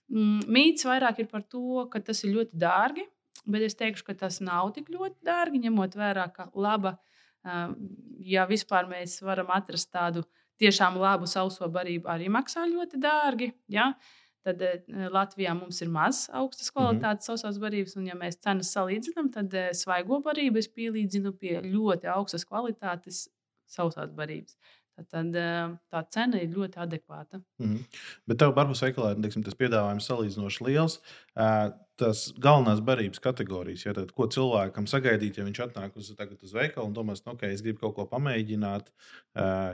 Mm, 0.09 0.47
mīts 0.49 0.87
vairāk 0.87 1.19
ir 1.21 1.29
par 1.29 1.43
to, 1.45 1.83
ka 1.91 2.01
tas 2.01 2.23
ir 2.23 2.33
ļoti 2.37 2.57
dārgi, 2.57 3.05
bet 3.49 3.67
es 3.67 3.77
teikšu, 3.77 4.07
ka 4.07 4.15
tas 4.23 4.39
nav 4.41 4.71
tik 4.77 4.89
ļoti 4.93 5.19
dārgi, 5.27 5.61
ņemot 5.67 5.99
vērā, 5.99 6.25
ka 6.33 6.49
laba, 6.55 6.97
ja 7.43 8.45
vispār 8.49 8.87
mēs 8.89 9.19
varam 9.23 9.51
atrast 9.55 9.91
tādu 9.91 10.23
tiešām 10.59 10.97
labu 10.99 11.27
sauso 11.27 11.69
barību, 11.71 12.09
arī 12.11 12.27
maksā 12.31 12.65
ļoti 12.67 12.99
dārgi. 12.99 13.51
Ja? 13.71 13.93
Tad 14.43 14.61
Latvijā 14.87 15.53
mums 15.55 15.81
ir 15.83 15.89
maz 15.91 16.27
augstas 16.31 16.71
kvalitātes 16.71 17.27
mm 17.27 17.33
-hmm. 17.33 17.41
sausās 17.41 17.59
barības, 17.59 17.95
un, 17.99 18.07
ja 18.07 18.15
mēs 18.15 18.39
cenas 18.39 18.71
salīdzinām, 18.75 19.31
tad 19.31 19.55
svaigo 19.75 20.21
barību 20.23 20.57
es 20.57 20.67
pielīdzinu 20.67 21.33
pie 21.33 21.59
ļoti 21.61 22.07
augstas 22.07 22.45
kvalitātes 22.45 23.27
sausās 23.67 24.11
barības 24.15 24.55
tad 25.11 25.35
tā 25.89 26.01
cena 26.13 26.39
ir 26.41 26.51
ļoti 26.55 26.81
adekvāta. 26.83 27.41
Mm 27.59 27.67
-hmm. 27.67 28.01
Bet 28.27 28.39
tev 28.41 28.53
barbas 28.55 28.81
veikalā 28.83 29.13
teiksim, 29.21 29.43
tas 29.43 29.57
piedāvājums 29.59 30.09
salīdzinoši 30.09 30.65
liels. 30.67 30.99
Tas 31.99 32.33
galvenās 32.39 32.79
barības 32.79 33.19
kategorijas, 33.19 33.85
ja, 33.85 33.93
tad, 33.93 34.11
ko 34.15 34.27
cilvēkam 34.27 34.87
sagaidīt, 34.87 35.37
ja 35.37 35.43
viņš 35.43 35.59
atnāk 35.65 35.97
uz, 35.99 36.13
uz 36.43 36.53
veikalu 36.53 36.87
un 36.87 36.93
domās, 36.93 37.25
nu, 37.25 37.33
ka 37.33 37.45
okay, 37.45 37.53
es 37.53 37.61
gribu 37.61 37.79
kaut 37.79 37.95
ko 37.95 38.05
pamēģināt, 38.05 38.87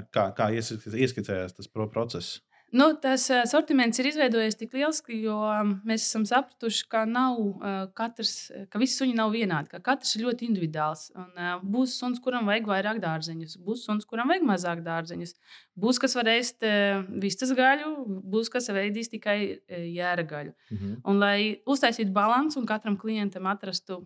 kā, 0.10 0.26
kā 0.34 0.50
ieskicējās 0.50 1.54
tas 1.54 1.68
process? 1.68 2.42
Nu, 2.74 2.88
tas 3.02 3.28
uh, 3.30 3.44
sortiments 3.48 4.00
ir 4.02 4.08
izveidojies 4.10 4.58
tik 4.60 4.74
liels, 4.76 5.02
ka 5.06 5.14
mēs 5.86 6.08
esam 6.08 6.26
sapratuši, 6.28 6.88
ka, 6.92 7.04
nav, 7.08 7.38
uh, 7.38 7.76
katrs, 7.96 8.50
ka 8.72 8.82
visi 8.82 8.98
suņi 9.00 9.14
nav 9.16 9.32
vienādi. 9.36 9.70
Ka 9.72 9.80
katrs 9.86 10.16
ir 10.18 10.26
ļoti 10.26 10.50
individuāls. 10.50 11.06
Un, 11.16 11.30
būs 11.76 11.94
suns, 12.02 12.20
kuram 12.24 12.50
vajag 12.50 12.68
vairāk 12.72 13.00
dārzeņus, 13.04 13.60
būs 13.66 13.86
suns, 13.88 14.08
kuram 14.10 14.34
vajag 14.34 14.48
mazāk 14.50 14.84
dārzeņus. 14.86 15.36
Būs 15.80 16.02
kas 16.02 16.18
var 16.18 16.32
ēst 16.34 16.66
vistas 17.22 17.54
gaļu, 17.56 17.94
būs 18.34 18.52
kas 18.52 18.72
veidīs 18.74 19.14
tikai 19.14 19.38
jēra 19.70 20.26
gaļu. 20.28 20.56
Mm 20.72 20.78
-hmm. 20.78 21.00
Un, 21.06 21.22
lai 21.22 21.62
uztaisītu 21.66 22.12
balansu 22.16 22.60
un 22.60 22.68
katram 22.70 22.98
klientam 22.98 23.48
atrastu 23.52 24.04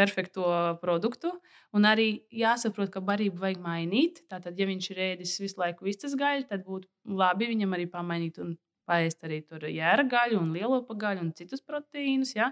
perfekto 0.00 0.48
produktu. 0.80 1.34
Un 1.76 1.86
arī 1.86 2.08
jāsaprot, 2.34 2.90
ka 2.94 3.04
barību 3.04 3.44
vajag 3.44 3.62
mainīt. 3.62 4.24
Tātad, 4.32 4.58
ja 4.58 4.66
viņš 4.70 4.90
ir 4.94 5.04
ēdis 5.10 5.36
visu 5.44 5.60
laiku 5.60 5.86
vistas 5.86 6.16
gaļu, 6.18 6.48
tad 6.50 6.64
būtu 6.66 6.88
labi 7.20 7.52
viņam 7.52 7.76
arī 7.76 7.86
pamainīt 7.92 8.40
un 8.42 8.56
paēst 8.90 9.26
arī 9.26 9.42
jēra 9.76 10.06
gaļu, 10.10 10.40
un 10.40 10.54
lielo 10.56 10.80
pagaļu 10.88 11.26
un 11.26 11.34
citus 11.38 11.62
proteīnus. 11.62 12.34
Ja? 12.34 12.50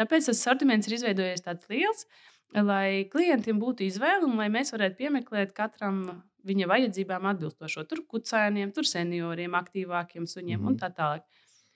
Tāpēc 0.00 0.30
tas 0.30 0.40
sortiments 0.46 0.88
ir 0.88 0.96
izveidojies 0.98 1.44
tāds 1.44 1.68
liels, 1.70 2.06
lai 2.54 3.06
klientiem 3.12 3.60
būtu 3.60 3.86
izvēle 3.86 4.24
un 4.28 4.38
lai 4.40 4.48
mēs 4.52 4.72
varētu 4.74 5.00
piemeklēt 5.02 5.52
katram 5.56 6.04
viņa 6.44 6.68
vajadzībām 6.70 7.28
atbilstošo. 7.32 7.86
Tur 7.90 8.04
kucēniem, 8.10 8.72
tur 8.74 8.88
senioriem, 8.88 9.54
aktīvākiem 9.58 10.28
suņiem 10.28 10.60
mm 10.60 10.72
un 10.72 10.78
tā 10.80 10.90
tālāk. 10.94 11.24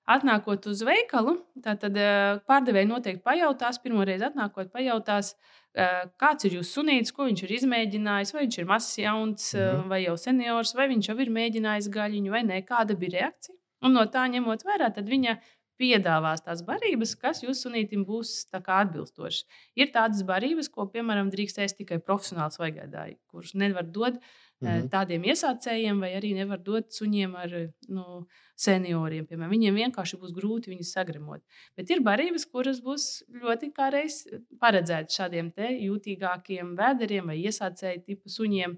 Atnākot 0.09 0.65
uz 0.71 0.81
veikalu, 0.85 1.35
tad 1.61 1.83
eh, 1.85 2.39
pārdevēji 2.49 2.89
noteikti 2.89 3.21
pajautās, 3.25 3.77
pirmo 3.83 4.05
reizi 4.07 4.25
atnākot, 4.25 4.71
pajautās, 4.73 5.35
eh, 5.77 6.07
kāds 6.21 6.47
ir 6.49 6.57
jūsu 6.57 6.79
sunītis, 6.79 7.13
ko 7.13 7.27
viņš 7.27 7.43
ir 7.45 7.53
izmēģinājis, 7.59 8.33
vai 8.33 8.43
viņš 8.47 8.57
ir 8.57 8.67
mazs, 8.71 8.97
jauns, 9.03 9.51
mm. 9.53 9.85
vai 9.91 10.01
jau 10.07 10.17
seniors, 10.17 10.73
vai 10.79 10.89
viņš 10.95 11.11
jau 11.11 11.17
ir 11.21 11.31
mēģinājis 11.37 11.91
gaļiņu, 11.93 12.33
vai 12.33 12.43
nē, 12.47 12.59
kāda 12.65 12.97
bija 12.97 13.19
reakcija. 13.19 13.55
Un 13.85 13.95
no 13.95 14.03
tā 14.11 14.25
ņemot 14.33 14.65
vērā, 14.67 14.89
tad 14.95 15.07
viņa 15.07 15.37
piedāvās 15.79 16.41
tās 16.43 16.65
barības, 16.67 17.13
kas 17.21 17.45
jūsu 17.45 17.69
sunītam 17.69 18.01
būs 18.03 18.49
atbilstošas. 18.51 19.45
Ir 19.79 19.93
tādas 19.93 20.25
barības, 20.27 20.67
ko, 20.73 20.89
piemēram, 20.91 21.29
drīkst 21.31 21.61
ēst 21.63 21.77
tikai 21.79 22.01
profesionāls 22.03 22.59
vaigādāji, 22.59 23.15
kurus 23.31 23.53
nevar 23.55 23.85
dot 23.87 24.17
mm 24.17 24.48
-hmm. 24.67 24.89
tādiem 24.91 25.23
iesācējiem, 25.31 25.99
vai 26.03 26.13
arī 26.17 26.33
nevar 26.35 26.59
dot 26.59 26.91
suņiem 26.91 27.35
ar 27.35 27.55
nu, 27.87 28.25
senioriem. 28.59 29.25
Piemēram. 29.27 29.51
Viņiem 29.53 29.75
vienkārši 29.83 30.19
būs 30.19 30.33
grūti 30.35 30.73
viņus 30.73 30.93
sagremot. 30.95 31.41
Bet 31.77 31.89
ir 31.89 32.03
barības, 32.03 32.45
kuras 32.45 32.81
būs 32.83 33.23
ļoti 33.43 33.71
kādreiz 33.75 34.25
paredzētas 34.59 35.15
šādiem 35.15 35.53
jūtīgākiem 35.57 36.75
vēderiem 36.79 37.31
vai 37.31 37.37
iesācēju 37.43 38.03
tipu 38.05 38.29
suņiem. 38.29 38.77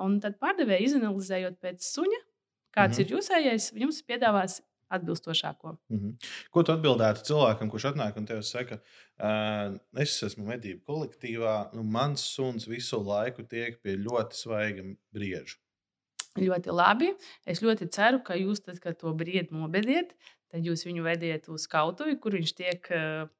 Un 0.00 0.18
tad 0.20 0.38
pārdevēji 0.38 0.86
izanalizējot 0.88 1.60
pēc 1.60 1.84
suņa, 1.84 2.20
kāds 2.74 2.98
-hmm. 2.98 3.06
ir 3.06 3.16
jūsējais, 3.16 3.72
jums 3.74 4.02
piedāvās 4.02 4.60
atbilstošāko. 4.90 5.76
Mm 5.88 5.98
-hmm. 5.98 6.28
Ko 6.50 6.62
tu 6.62 6.72
atbildētu 6.72 7.24
cilvēkam, 7.28 7.70
kurš 7.70 7.84
atnāk 7.92 8.18
un 8.18 8.26
te 8.26 8.42
saka, 8.42 8.80
uh, 9.18 9.78
es 9.96 10.22
esmu 10.22 10.46
medību 10.50 10.84
kolektīvā, 10.86 11.56
un 11.78 11.90
mans 11.90 12.24
suns 12.34 12.68
visu 12.68 13.02
laiku 13.06 13.42
tiek 13.42 13.82
pie 13.82 13.96
ļoti 13.96 14.42
svaiga 14.42 14.82
brieža? 15.12 15.56
Ļoti 16.38 16.70
labi. 16.70 17.14
Es 17.46 17.62
ļoti 17.62 17.88
ceru, 17.90 18.22
ka 18.22 18.34
jūs, 18.38 18.62
tad, 18.62 18.78
kad 18.78 18.98
to 18.98 19.12
briedi 19.14 19.50
nobediet, 19.50 20.14
tad 20.50 20.66
jūs 20.66 20.84
viņu 20.86 21.02
vediet 21.02 21.48
uz 21.48 21.66
kautuvi, 21.66 22.16
kur 22.22 22.32
viņš 22.38 22.54
tiek 22.54 22.88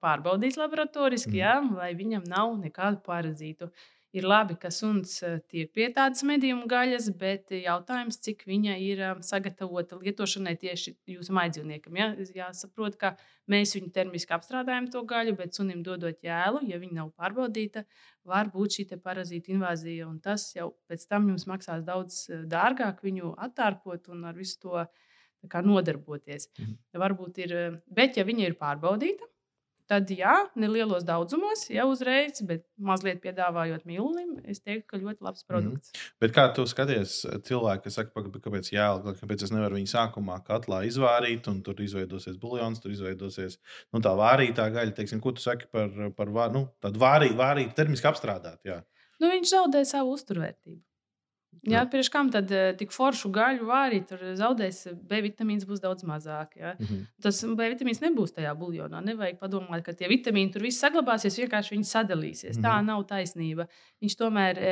pārbaudīts 0.03 0.59
laboratoriski, 0.59 1.37
mm. 1.37 1.39
jā, 1.39 1.55
lai 1.77 1.95
viņam 1.95 2.27
nav 2.31 2.59
nekādu 2.59 3.03
parazītu. 3.07 3.71
Ir 4.11 4.25
labi, 4.27 4.57
ka 4.59 4.73
suns 4.75 5.13
eh, 5.23 5.37
tiek 5.47 5.69
pie 5.71 5.85
tādas 5.95 6.25
medījuma 6.27 6.67
gaļas, 6.71 7.05
bet 7.19 7.53
jautājums, 7.55 8.17
cik 8.25 8.43
viņa 8.49 8.75
ir 8.83 9.03
eh, 9.07 9.13
sagatavota 9.23 10.01
lietošanai 10.01 10.57
tieši 10.59 10.97
jūsu 11.13 11.35
maidzīvniekam. 11.37 11.99
Ja? 12.01 12.09
Jāsaprot, 12.35 12.97
ka 12.99 13.13
mēs 13.51 13.77
viņu 13.77 13.93
termiski 13.95 14.35
apstrādājam 14.35 14.89
to 14.91 15.05
gaļu, 15.07 15.37
bet 15.39 15.55
sunim 15.55 15.85
dodot 15.87 16.19
jēlu, 16.27 16.65
ja 16.67 16.83
viņa 16.83 16.99
nav 16.99 17.13
pārbaudīta, 17.15 17.85
var 18.27 18.51
būt 18.51 18.81
šī 18.81 18.89
parazīta 18.99 19.55
invāzija. 19.55 20.11
Tas 20.27 20.49
jau 20.57 20.73
pēc 20.91 21.07
tam 21.07 21.31
jums 21.31 21.47
maksās 21.47 21.87
daudz 21.87 22.25
eh, 22.35 22.43
dārgāk 22.51 23.05
viņu 23.07 23.37
attārpot 23.47 24.11
un 24.11 24.27
ar 24.33 24.35
visu 24.35 24.59
to 24.67 24.87
nodarboties. 25.71 26.51
Mhm. 26.59 26.79
Varbūt 26.99 27.45
ir, 27.47 27.59
bet 27.87 28.19
ja 28.19 28.27
viņa 28.27 28.51
ir 28.51 28.59
pārbaudīta, 28.59 29.31
Tad, 29.91 30.07
jā, 30.15 30.37
nelielos 30.55 31.03
daudzumos, 31.03 31.65
jau 31.67 31.89
uzreiz, 31.91 32.39
bet 32.47 32.63
mazliet 32.79 33.19
piedāvājot 33.25 33.83
mīlulim, 33.89 34.37
es 34.47 34.63
teiktu, 34.63 34.85
ka 34.93 35.01
ļoti 35.01 35.27
labs 35.27 35.43
mhm. 35.43 35.49
produkts. 35.51 35.91
Mm. 35.91 36.13
Bet 36.23 36.35
kā 36.37 36.45
tu 36.55 36.67
skaties, 36.71 37.15
cilvēki, 37.49 37.83
kas 37.89 37.99
saka, 37.99 38.23
kāpēc 38.37 38.71
jālika, 38.71 39.17
kāpēc 39.19 39.43
es 39.49 39.51
nevaru 39.51 39.81
viņu 39.81 39.91
sākumā 39.91 40.39
katlā 40.47 40.85
izvārīt, 40.87 41.51
un 41.51 41.59
tur 41.67 41.83
izveidosies 41.83 42.39
buļļons, 42.39 42.85
tur 42.85 42.95
izveidosies 42.95 43.59
nu, 43.91 44.03
tā 44.05 44.15
vārītā 44.21 44.69
gaļa. 44.77 44.95
Teiksim, 45.01 45.23
ko 45.25 45.35
tu 45.35 45.43
saki 45.43 45.67
par, 45.75 45.91
par 46.15 46.31
nu, 46.55 46.69
tādu 46.85 47.03
vārītu, 47.03 47.39
vārītu 47.43 47.75
termiski 47.75 48.13
apstrādāt? 48.13 48.63
Jā. 48.69 48.79
Nu, 49.19 49.27
viņš 49.35 49.57
zaudē 49.57 49.83
savu 49.89 50.15
uzturvērtību. 50.15 50.79
Jā, 51.69 51.83
pirms 51.93 52.09
kam 52.09 52.31
tad 52.33 52.49
uh, 52.55 52.71
tik 52.79 52.93
foršu 52.95 53.29
gaļu 53.35 53.67
vārīt, 53.69 54.07
tur 54.09 54.23
zaudēs 54.39 54.79
B 55.09 55.19
vitamīns, 55.27 55.67
būs 55.69 55.83
daudz 55.83 56.07
mazāk. 56.09 56.55
Ja? 56.57 56.73
Mm 56.79 56.87
-hmm. 56.87 57.03
Tas 57.23 57.41
B 57.45 57.69
vitamīns 57.75 58.01
nebūs 58.01 58.33
tajā 58.37 58.55
buļļonā. 58.57 59.03
Nevajag 59.05 59.39
padomāt, 59.43 59.85
ka 59.85 59.93
tie 59.93 60.09
vitamīni 60.09 60.53
tur 60.53 60.65
viss 60.65 60.81
saglabāsies, 60.81 61.37
vienkārši 61.43 61.77
viņi 61.77 61.91
sadalīsies. 61.91 62.57
Mm 62.57 62.63
-hmm. 62.63 62.65
Tā 62.65 62.77
mhm. 62.77 62.87
nav 62.87 63.05
taisnība. 63.05 63.69
Viņš 64.01 64.17
tomēr 64.17 64.63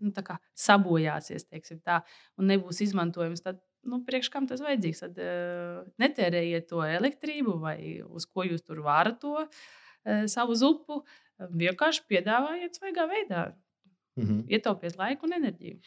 nu, 0.00 0.12
sabojāsies, 0.54 1.48
teiksim, 1.50 1.80
tā, 1.82 2.00
un 2.38 2.46
nebūs 2.46 2.80
izmantojams. 2.80 3.42
Tad, 3.42 3.60
nu, 3.82 4.04
priekš 4.04 4.30
kam 4.30 4.46
tas 4.46 4.60
vajadzīgs? 4.60 5.00
Tad 5.00 5.18
netērējiet 5.98 6.68
to 6.68 6.82
elektrību 6.84 7.58
vai 7.58 8.02
uz 8.06 8.26
ko 8.26 8.44
jūs 8.44 8.62
tur 8.62 8.86
vārat 8.86 9.18
to 9.18 9.48
savu 10.26 10.54
zupu. 10.54 11.02
Vienkārši 11.38 12.06
piedāvājiet 12.08 12.78
svaigā 12.78 13.10
veidā. 13.10 13.52
Mm 14.16 14.24
-hmm. 14.24 14.44
Ietaupiet 14.48 14.96
laiku 14.96 15.26
un 15.26 15.32
enerģiju. 15.36 15.78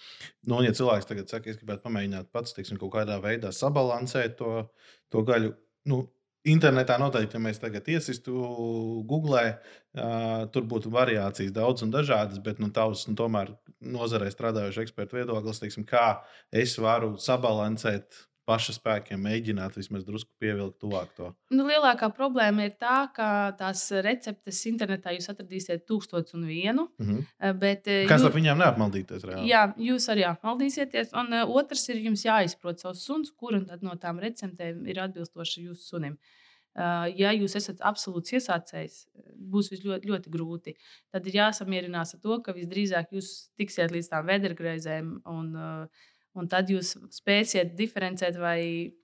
Nu, 0.46 0.60
un, 0.60 0.64
ja 0.64 0.72
cilvēks 0.72 1.08
tagad 1.10 1.30
saka, 1.30 1.50
es 1.50 1.58
gribētu 1.58 1.82
pamēģināt 1.88 2.30
pats, 2.32 2.54
teiksim, 2.54 2.78
kaut 2.78 2.94
kādā 2.94 3.18
veidā 3.22 3.52
sabalansēt 3.52 4.36
to, 4.38 4.70
to 5.10 5.24
gaļu, 5.26 5.54
nu, 5.90 6.04
internetā 6.48 6.98
noteikti, 7.00 7.36
ja 7.36 7.44
mēs 7.44 7.60
tagad 7.60 7.88
iesistu 7.88 8.34
Google, 9.10 9.42
uh, 9.58 10.46
tur 10.54 10.64
būtu 10.64 10.92
variācijas 10.94 11.52
daudz 11.52 11.84
un 11.84 11.92
dažādas, 11.92 12.40
bet 12.44 12.60
nu, 12.60 12.70
tavs 12.70 13.08
nu, 13.08 13.16
tomēr 13.16 13.52
nozarē 13.80 14.30
strādājošs 14.32 14.84
ekspertu 14.86 15.20
viedoklis, 15.20 15.60
teiksim, 15.60 15.86
kā 15.90 16.22
es 16.52 16.78
varu 16.78 17.18
sabalansēt 17.18 18.29
paša 18.50 18.76
spēkiem 18.78 19.22
mēģināt 19.22 19.78
vismaz 19.78 20.06
drusku 20.08 20.32
pievilkt 20.42 20.80
tuvāk 20.82 21.14
to. 21.18 21.30
Nu, 21.54 21.68
lielākā 21.70 22.10
problēma 22.16 22.66
ir 22.66 22.76
tā, 22.82 22.98
ka 23.16 23.30
tās 23.60 23.86
receptes 24.06 24.64
internetā 24.72 25.14
jūs 25.16 25.30
atradīsiet 25.34 25.86
tūkstotis 25.90 26.36
un 26.38 26.48
vienu. 26.50 26.88
Mm 26.98 27.10
-hmm. 27.12 27.62
bet, 27.62 27.86
Kas 28.10 28.24
jūs, 28.24 28.28
ar 28.32 28.36
viņiem 28.36 28.62
neapmaldīties? 28.64 29.26
Reāli? 29.30 29.50
Jā, 29.52 29.64
jūs 29.90 30.10
arī 30.14 30.26
apmaldīsieties. 30.32 31.14
Un 31.22 31.34
uh, 31.34 31.56
otrs 31.62 31.88
ir 31.90 32.04
jums 32.10 32.26
jāizprot 32.26 32.82
savs 32.82 33.06
suns, 33.06 33.32
kur 33.32 33.60
no 33.82 33.96
tām 33.96 34.20
receptēm 34.20 34.86
ir 34.88 35.02
atbilstoša 35.06 35.66
jūsu 35.70 35.94
sunim. 35.94 36.20
Uh, 36.80 37.10
ja 37.18 37.32
jūs 37.34 37.56
esat 37.58 37.82
absolūts 37.84 38.32
iesācējs, 38.38 39.00
būs 39.52 39.72
ļoti, 39.74 40.08
ļoti 40.08 40.32
grūti. 40.32 40.76
Tad 41.12 41.26
ir 41.28 41.40
jāsamierinās 41.42 42.14
ar 42.16 42.22
to, 42.24 42.38
ka 42.46 42.54
visdrīzāk 42.56 43.16
jūs 43.18 43.50
tiksiet 43.60 43.92
līdz 43.92 44.12
tām 44.12 44.30
vēdergraizēm 44.30 45.10
un 45.34 45.50
uh, 45.58 46.06
Un 46.38 46.48
tad 46.50 46.70
jūs 46.70 46.94
spēsiet 47.14 47.72
diferencēt, 47.78 48.38
vai 48.38 48.60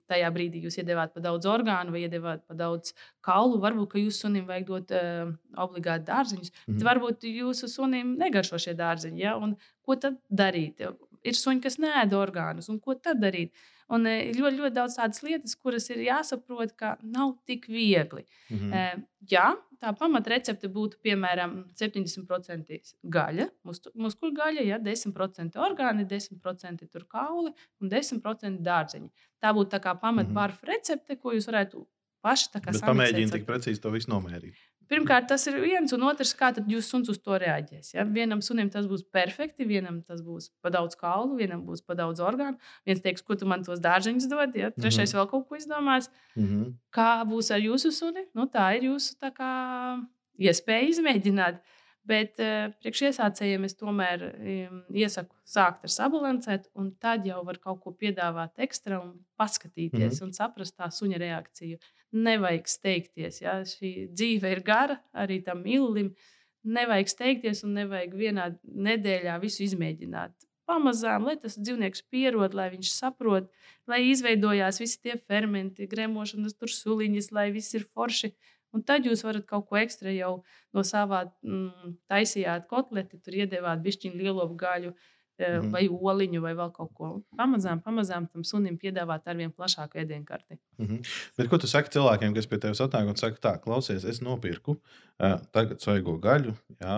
tajā 0.06 0.28
brīdī 0.34 0.60
jūs 0.62 0.78
iedevāt 0.78 1.12
par 1.16 1.24
daudz 1.24 1.48
orgānu 1.50 1.94
vai 1.94 2.04
iedevāt 2.06 2.44
par 2.46 2.58
daudz 2.58 2.92
kaulu. 3.26 3.58
Varbūt 3.62 3.96
jūsu 3.98 4.26
sunim 4.26 4.46
vajag 4.46 4.68
dot 4.68 4.94
uh, 4.94 5.32
obligāti 5.64 6.06
dārziņus, 6.06 6.52
mm 6.52 6.60
-hmm. 6.62 6.76
bet 6.78 6.88
varbūt 6.90 7.26
jūsu 7.30 7.70
sunim 7.72 8.14
negaršo 8.20 8.60
šie 8.62 8.76
dārziņi. 8.78 9.22
Ja? 9.24 9.36
Un 9.36 9.56
ko 9.82 9.96
tad 9.96 10.20
darīt? 10.30 10.84
Ir 11.26 11.34
suņi, 11.34 11.64
kas 11.64 11.80
nēd 11.82 12.14
orgānus, 12.14 12.70
un 12.70 12.78
ko 12.78 12.94
tad 12.94 13.18
darīt? 13.18 13.52
Un 13.90 14.06
ir 14.06 14.30
uh, 14.30 14.38
ļoti, 14.40 14.56
ļoti 14.62 14.74
daudz 14.74 14.96
tādas 14.98 15.22
lietas, 15.22 15.56
kuras 15.56 15.90
ir 15.90 15.98
jāsaprot, 16.06 16.76
ka 16.78 16.96
nav 17.02 17.36
tik 17.46 17.66
viegli. 17.66 18.24
Mm 18.50 18.56
-hmm. 18.58 18.72
uh, 18.72 19.02
jā, 19.30 19.54
tā 19.82 19.92
pamatrecepte 19.96 20.68
būtu 20.72 21.00
piemēram 21.04 21.56
70% 21.78 22.78
gaļa, 23.16 23.48
muskuļu 23.66 24.32
gaļa, 24.36 24.64
ja 24.66 24.78
10% 24.82 25.58
orgāni, 25.68 26.06
10% 26.10 27.04
kauli 27.08 27.52
un 27.80 27.92
10% 27.92 28.62
dārzeņi. 28.66 29.12
Tā 29.42 29.52
būtu 29.56 29.74
tā 29.76 29.82
kā 29.84 29.94
pamatbarfa 30.00 30.62
mm 30.62 30.64
-hmm. 30.64 30.72
recepte, 30.74 31.16
ko 31.20 31.36
jūs 31.36 31.48
varētu 31.50 31.86
paši 32.26 32.80
pamēģināt 32.82 33.38
tik 33.38 33.46
precīzi 33.46 33.82
to 33.82 33.92
visu 33.94 34.10
nomērīt. 34.10 34.56
Pirmkārt, 34.90 35.26
tas 35.30 35.46
ir 35.50 35.56
viens, 35.62 35.92
un 35.96 36.04
otrs, 36.06 36.32
kā 36.38 36.52
jūsu 36.56 36.86
suns 36.86 37.10
uz 37.10 37.18
to 37.18 37.38
reaģēs. 37.42 37.94
Ja? 37.96 38.04
Vienam 38.18 38.42
sunim 38.44 38.70
tas 38.70 38.86
būs 38.86 39.02
perfekti, 39.12 39.66
vienam 39.66 40.00
tas 40.06 40.22
būs 40.22 40.50
pa 40.62 40.70
daudz 40.70 40.98
kaulu, 41.00 41.36
vienam 41.40 41.64
būs 41.66 41.82
pa 41.82 41.96
daudz 41.98 42.22
orgānu. 42.22 42.60
Viens 42.86 43.02
teiks, 43.02 43.24
ko 43.26 43.34
tu 43.38 43.48
man 43.50 43.64
tos 43.66 43.82
dārzeņus 43.82 44.28
dod, 44.30 44.54
ja? 44.54 44.70
trešais 44.70 45.10
mm 45.10 45.16
-hmm. 45.16 45.20
vēl 45.20 45.30
kaut 45.30 45.48
ko 45.48 45.56
izdomās. 45.56 46.10
Mm 46.36 46.46
-hmm. 46.46 46.74
Kā 46.94 47.24
būs 47.26 47.50
ar 47.54 47.60
jūsu 47.60 47.90
suni? 47.90 48.26
Nu, 48.34 48.46
tā 48.46 48.76
ir 48.76 48.90
jūsu 48.90 49.18
tā 49.18 49.32
kā, 49.34 49.50
iespēja 50.38 50.88
izmēģināt. 50.92 51.60
Bet 52.06 52.38
uh, 52.38 52.70
priekšiesācējiem 52.82 53.64
es 53.66 53.74
tomēr 53.74 54.22
um, 54.30 54.80
iesaku 54.94 55.34
sākt 55.42 55.88
ar 55.88 55.90
sabalansēt, 55.90 56.68
un 56.78 56.92
tad 57.02 57.26
jau 57.26 57.40
var 57.46 57.58
kaut 57.58 57.80
ko 57.82 57.90
piedāvāt 57.98 58.62
ekstra 58.62 59.00
un 59.02 59.16
paskatīties 59.40 60.12
mm 60.12 60.18
-hmm. 60.18 60.24
un 60.28 60.32
saprast 60.32 60.76
tā 60.78 60.86
suņa 60.86 61.18
reakciju 61.18 61.78
nevajag 62.16 62.68
steigties. 62.70 63.40
Ja? 63.42 63.60
Šī 63.66 64.08
dzīve 64.12 64.52
ir 64.54 64.62
gara 64.66 64.98
arī 65.16 65.40
tam 65.44 65.62
mīlim. 65.66 66.14
Nevajag 66.66 67.12
steigties 67.12 67.62
un 67.66 67.76
nevajag 67.78 68.14
vienā 68.18 68.50
nedēļā 68.64 69.36
visu 69.42 69.62
izmēģināt. 69.66 70.34
Pamazām, 70.66 71.28
lai 71.28 71.36
tas 71.38 71.54
dzīvnieks 71.54 72.02
pierod, 72.10 72.56
lai 72.58 72.72
viņš 72.72 72.90
saprot, 72.90 73.52
lai 73.86 74.00
izveidojās 74.08 74.80
visi 74.82 74.98
tie 75.04 75.14
fermenti, 75.14 75.86
gremošanas, 75.86 76.56
tur 76.58 76.72
suliņas, 76.74 77.30
lai 77.30 77.52
viss 77.54 77.76
ir 77.78 77.86
forši. 77.94 78.32
Un 78.76 78.84
tad 78.84 79.08
jūs 79.08 79.24
varat 79.24 79.46
kaut 79.48 79.68
ko 79.70 79.80
ekstra 79.80 80.12
jau 80.12 80.32
no 80.76 80.84
savā 80.84 81.24
mm, 81.40 81.96
taisījāt 82.12 82.68
kotleti, 82.68 83.20
tur 83.24 83.38
iedevāt 83.40 83.80
bišķiņu 83.84 84.20
lielo 84.20 84.48
gaļu, 84.60 84.92
Mm 84.92 85.14
vai 85.72 85.82
oliņu, 85.84 86.40
vai 86.40 86.54
vēl 86.56 86.70
kaut 86.72 86.92
ko. 86.96 87.08
Pamazām, 87.36 87.82
pamazām 87.84 88.24
tam 88.32 88.44
sunim 88.46 88.78
piedāvāt 88.80 89.26
ar 89.28 89.36
vien 89.36 89.50
plašāku 89.52 90.00
ēdienkarti. 90.00 90.56
Mm 90.78 90.86
-hmm. 90.86 91.10
Bet 91.36 91.50
ko 91.50 91.58
tu 91.58 91.68
saki 91.68 91.92
cilvēkiem, 91.92 92.34
kas 92.34 92.46
pie 92.46 92.58
tevis 92.58 92.80
atnāk 92.80 93.08
un 93.08 93.16
saka, 93.16 93.36
tā, 93.46 93.52
klausies, 93.60 94.04
es 94.04 94.22
nopirku 94.22 94.70
uh, 94.70 95.36
tagad 95.52 95.80
svaigo 95.80 96.16
gaļu, 96.18 96.54
jā, 96.80 96.96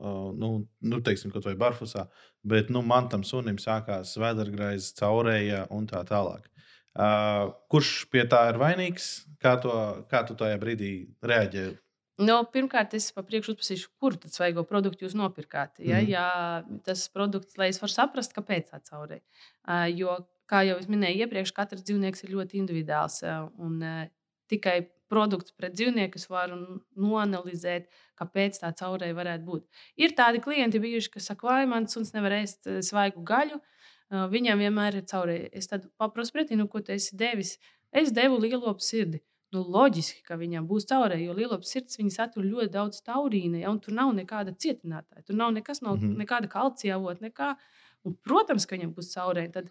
uh, 0.00 0.34
nu, 0.34 0.66
nu, 0.80 1.00
teiksim, 1.00 1.30
kaut 1.30 1.44
vai 1.44 1.54
barfusā, 1.54 2.08
bet 2.42 2.70
nu, 2.70 2.82
man 2.82 3.08
tam 3.08 3.22
sunim 3.22 3.56
sākās 3.56 4.16
vēdergraizes, 4.18 4.94
caurēja 4.98 5.66
un 5.70 5.86
tā 5.86 6.02
tālāk. 6.04 6.50
Uh, 6.96 7.50
kurš 7.68 8.06
pie 8.08 8.22
tā 8.24 8.46
ir 8.48 8.56
vainīgs? 8.60 9.26
Kā, 9.42 9.58
to, 9.60 9.72
kā 10.08 10.22
tu 10.24 10.36
tajā 10.38 10.56
brīdī 10.60 10.92
reaģēji? 11.28 11.74
Nu, 12.24 12.38
pirmkārt, 12.48 12.94
es 12.96 13.10
priekšu 13.12 13.52
uzprasīšu, 13.52 13.90
kuru 14.00 14.16
tad 14.22 14.32
svaigo 14.32 14.64
produktu 14.64 15.04
jūs 15.04 15.16
nopirkāt. 15.18 15.76
Ja, 15.84 16.00
mm. 16.00 16.08
ja 16.08 16.28
tas 16.86 17.04
produkts, 17.12 17.58
lai 17.60 17.68
es 17.68 17.80
varu 17.82 17.92
saprast, 17.92 18.32
kāpēc 18.32 18.70
tā 18.72 18.80
caurē. 18.88 19.20
Uh, 19.68 19.84
jo, 19.92 20.16
kā 20.48 20.62
jau 20.64 20.78
es 20.80 20.88
minēju 20.88 21.26
iepriekš, 21.26 21.52
katrs 21.52 21.84
dzīvnieks 21.84 22.24
ir 22.24 22.32
ļoti 22.38 22.62
individuāls. 22.62 23.20
Un 23.60 23.76
uh, 23.84 24.06
tikai 24.48 24.78
produkts 25.12 25.52
pret 25.52 25.76
dzīvnieku 25.76 26.24
var 26.32 26.56
noanalizēt, 26.56 27.92
kāpēc 28.16 28.62
tā 28.64 28.72
caurē 28.80 29.12
varētu 29.14 29.44
būt. 29.44 29.68
Ir 30.00 30.16
tādi 30.16 30.40
klienti 30.40 30.80
bijuši, 30.80 31.12
kas 31.18 31.28
saka, 31.28 31.52
vai 31.52 31.62
mans 31.68 31.92
suns 31.92 32.16
nevar 32.16 32.40
ēst 32.40 32.72
svaigu 32.88 33.20
gaļu. 33.28 33.60
Uh, 33.60 33.72
viņam 34.10 34.58
vienmēr 34.62 35.00
ir 35.00 35.06
caurē. 35.10 35.38
Es 35.52 35.66
tad 35.66 35.88
paprasu 35.98 36.32
pretī, 36.32 36.56
nu, 36.56 36.68
ko 36.68 36.80
tu 36.80 36.92
esi 36.92 37.16
devis. 37.16 37.56
Es 37.92 38.12
devu 38.12 38.38
lielo 38.42 38.74
sirdi. 38.78 39.22
Nu, 39.54 39.62
loģiski, 39.62 40.24
ka 40.26 40.36
viņam 40.36 40.66
būs 40.66 40.88
caurē, 40.90 41.16
jo 41.22 41.32
lielopas 41.32 41.70
sirds 41.70 41.98
satur 42.12 42.44
ļoti 42.44 42.72
daudz 42.74 43.00
taurīna, 43.06 43.60
ja, 43.62 43.70
un 43.70 43.78
tur 43.80 43.94
nav 43.94 44.10
nekāda 44.14 44.52
cietinātāja. 44.52 45.22
Tur 45.26 45.36
nav 45.38 45.52
nekas, 45.54 45.82
nav, 45.82 45.96
mm 45.96 46.02
-hmm. 46.02 46.16
nekāda 46.18 46.48
kalcija 46.48 46.96
avota, 46.96 47.22
nekā. 47.24 47.54
Un, 48.04 48.14
protams, 48.14 48.66
ka 48.66 48.76
viņam 48.76 48.92
būs 48.94 49.14
caurē. 49.14 49.50
Tad 49.52 49.70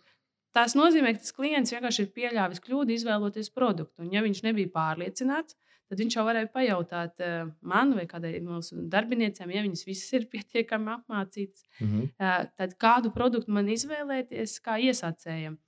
tas 0.56 0.75
nozīmē, 0.75 1.13
ka 1.13 1.20
tas 1.20 1.36
klients 1.36 1.72
vienkārši 1.72 2.01
ir 2.01 2.12
pieļāvis 2.15 2.63
kļūdu, 2.63 2.92
izvēloties 2.92 3.50
produktu. 3.50 4.01
Un, 4.01 4.13
ja 4.13 4.22
viņš 4.22 4.44
nebija 4.44 4.72
pārliecināts, 4.72 5.56
tad 5.56 5.75
viņš 6.00 6.15
jau 6.18 6.24
varēja 6.25 6.50
pajautāt 6.54 7.22
uh, 7.22 7.51
man 7.62 7.94
vai 7.98 8.08
kādai 8.10 8.39
mūsu 8.42 8.88
darbiniecēm, 8.89 9.54
ja 9.54 9.62
viņas 9.65 9.86
visas 9.86 10.15
ir 10.18 10.25
pietiekami 10.34 10.96
apmācītas, 10.96 11.68
mm 11.80 11.92
-hmm. 11.92 12.50
tad 12.58 12.74
kādu 12.82 13.13
produktu 13.13 13.51
man 13.51 13.70
izvēlēties 13.70 14.60
kā 14.65 14.80
iesācējiem. 14.82 15.60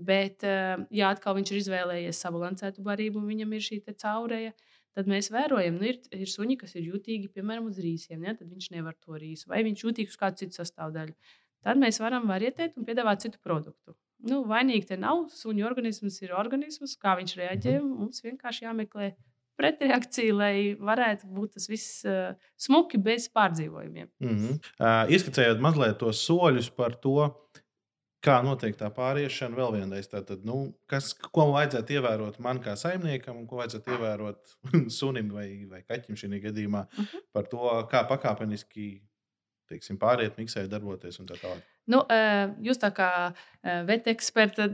Bet, 0.00 0.44
eh, 0.44 0.76
ja 0.96 1.10
atkal 1.12 1.36
viņš 1.36 1.52
ir 1.52 1.60
izvēlējies 1.60 2.20
sabalansētu 2.24 2.84
barību 2.86 3.20
un 3.20 3.30
viņam 3.30 3.56
ir 3.56 3.64
šī 3.66 3.80
caurēja, 3.90 4.52
tad 4.96 5.10
mēs 5.10 5.30
vērojam, 5.32 5.76
ka 5.76 5.84
nu, 5.84 5.88
ir, 5.90 5.98
ir 6.24 6.30
suņi, 6.30 6.56
kas 6.62 6.74
ir 6.78 6.86
jutīgi 6.88 7.30
piemēram 7.34 7.68
uz 7.70 7.78
rīsiem. 7.82 8.24
Ja? 8.24 8.34
Tad 8.38 8.48
viņš 8.48 8.70
nevar 8.74 8.96
to 8.96 9.18
rīsu, 9.18 9.48
vai 9.50 9.62
viņš 9.66 9.82
ir 9.82 9.90
jutīgs 9.90 10.14
uz 10.14 10.20
kādu 10.20 10.42
citu 10.42 10.60
sastāvdaļu. 10.60 11.14
Tad 11.66 11.80
mēs 11.80 12.00
varam 12.00 12.28
varietēt 12.30 12.78
un 12.78 12.86
piedāvāt 12.88 13.26
citu 13.26 13.40
produktu. 13.44 13.94
Nu, 14.24 14.42
vainīgi 14.48 14.90
te 14.92 14.96
nav. 15.00 15.26
Suņu 15.32 15.64
organisms 15.68 16.18
ir 16.24 16.32
organisms, 16.36 16.96
kā 17.00 17.14
viņš 17.20 17.36
reaģē. 17.40 17.76
Mhm. 17.80 17.92
Mums 18.00 18.24
vienkārši 18.24 18.66
jāmeklē 18.66 19.12
pretreakcija, 19.60 20.36
lai 20.36 20.54
varētu 20.80 21.28
būt 21.36 21.58
tas 21.58 21.68
viss 21.70 22.00
uh, 22.08 22.32
smuki 22.60 23.00
bez 23.00 23.28
pārdzīvojumiem. 23.36 24.08
Mm 24.22 24.36
-hmm. 24.36 24.72
uh, 24.80 25.12
ieskicējot 25.12 25.60
mazliet 25.60 25.98
tos 26.00 26.24
soļus 26.26 26.70
par 26.76 26.96
to, 27.04 27.28
kā 28.24 28.40
notiek 28.44 28.76
tā 28.76 28.90
pāriešana, 28.94 29.56
vēl 29.56 29.76
vienreiz. 29.78 30.08
Tātad, 30.12 30.44
nu, 30.44 30.74
kas, 30.90 31.12
ko 31.14 31.50
vajadzētu 31.54 31.96
ievērot 31.96 32.40
man 32.44 32.60
kā 32.64 32.76
saimniekam, 32.76 33.38
un 33.40 33.46
ko 33.48 33.60
vajadzētu 33.60 33.96
ievērot 33.96 34.56
sunim 34.98 35.32
vai, 35.36 35.48
vai 35.70 35.82
kaķim 35.88 36.18
šī 36.20 36.42
gadījumā 36.48 36.86
uh 36.86 36.98
mhm. 36.98 37.06
-huh. 37.12 37.28
par 37.32 37.48
to, 37.52 37.64
kā 37.92 38.04
pakāpeniski 38.08 38.90
teiksim, 39.70 39.98
pāriet, 39.98 40.38
miksēt, 40.40 40.68
darboties 40.70 41.20
un 41.22 41.28
tā 41.30 41.38
tālāk. 41.40 41.62
Nu, 41.88 42.02
jūs 42.62 42.78
tā 42.78 42.90
kā 42.94 43.10
veteksperta 43.88 44.68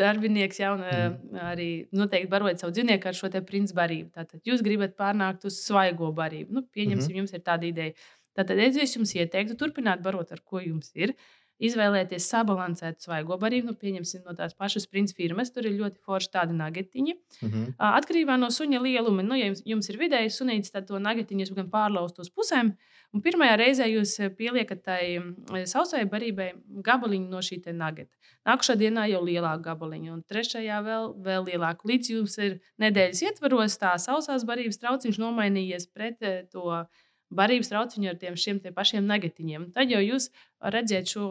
darbinieks, 0.00 0.60
jau 0.60 0.74
mm. 0.78 1.38
arī 1.46 1.70
noteikti 1.94 2.30
barojat 2.32 2.62
savu 2.62 2.74
dzīvnieku 2.74 3.10
ar 3.10 3.18
šo 3.18 3.30
principu 3.46 3.80
barību. 3.80 4.10
Tātad 4.16 4.40
jūs 4.46 4.64
gribat 4.66 4.96
pārnākt 4.98 5.46
uz 5.46 5.60
svaigo 5.62 6.12
barību. 6.16 6.52
Nu, 6.52 6.62
pieņemsim, 6.62 7.12
mm 7.12 7.12
-hmm. 7.12 7.18
jums 7.18 7.32
ir 7.32 7.44
tāda 7.46 7.68
ideja. 7.68 7.92
Tātad 8.36 8.58
es 8.58 8.96
jums 8.96 9.14
ieteiktu 9.14 9.56
turpināt 9.56 10.02
barot 10.02 10.32
ar 10.32 10.40
ko 10.44 10.60
jums 10.60 10.92
ir. 10.94 11.14
Izvēlēties 11.56 12.26
sabalansētu 12.28 13.06
svaigo 13.06 13.38
barību, 13.40 13.70
nu, 13.70 13.76
pieņemsim 13.80 14.26
no 14.26 14.34
tās 14.36 14.52
pašas 14.58 14.88
principu 14.90 15.22
firmas. 15.22 15.52
Tur 15.54 15.68
ir 15.68 15.78
ļoti 15.78 16.02
forši 16.04 16.32
tādi 16.34 16.56
nagetiņi. 16.56 17.14
Mm 17.40 17.48
-hmm. 17.48 17.70
Atkarībā 17.78 18.36
no 18.36 18.50
suņa 18.52 18.82
lieluma, 18.82 19.22
nu, 19.22 19.38
ja 19.38 19.46
jums, 19.46 19.62
jums 19.64 19.88
ir 19.88 19.98
vidējs 19.98 20.36
sunītis, 20.40 20.72
tad 20.72 20.86
to 20.86 20.98
nagetiņu 20.98 21.46
jūs 21.46 21.54
gan 21.56 21.70
pārlaust 21.72 22.20
uz 22.20 22.30
pusēm. 22.30 22.74
Un 23.14 23.22
pirmajā 23.24 23.56
reizē 23.56 23.86
jūs 23.88 24.18
eh, 24.20 24.28
pieliekat 24.28 24.82
tai 24.84 25.02
eh, 25.16 25.64
sausai 25.70 26.04
barībai 26.10 26.50
gabaliņu 26.84 27.30
no 27.30 27.40
šī 27.40 27.62
nageta. 27.72 28.12
Nākamajā 28.46 28.76
dienā 28.78 29.06
jau 29.10 29.22
lielāku 29.24 29.64
gabaliņu, 29.64 30.12
un 30.12 30.22
trešajā 30.22 30.82
vēl, 30.84 31.14
vēl 31.24 31.46
lielāku. 31.48 31.88
Līdz 31.88 32.10
jums 32.12 32.36
ir 32.38 32.58
nedēļas 32.82 33.22
ietvaros, 33.22 33.78
tā 33.78 33.96
sausās 33.98 34.44
barības 34.44 34.78
trauciņš 34.82 35.18
nomainījies 35.22 35.88
pret 35.94 36.22
eh, 36.22 36.44
to 36.52 36.84
barības 37.30 37.70
trauciņu 37.72 38.10
ar 38.10 38.18
tiem 38.20 38.36
šiem 38.38 38.60
pašiem 38.74 39.06
negatiņiem. 39.06 39.70
Tad 39.76 39.90
jau 39.90 40.02
jūs 40.02 40.30
redzat 40.60 41.10
šo 41.10 41.30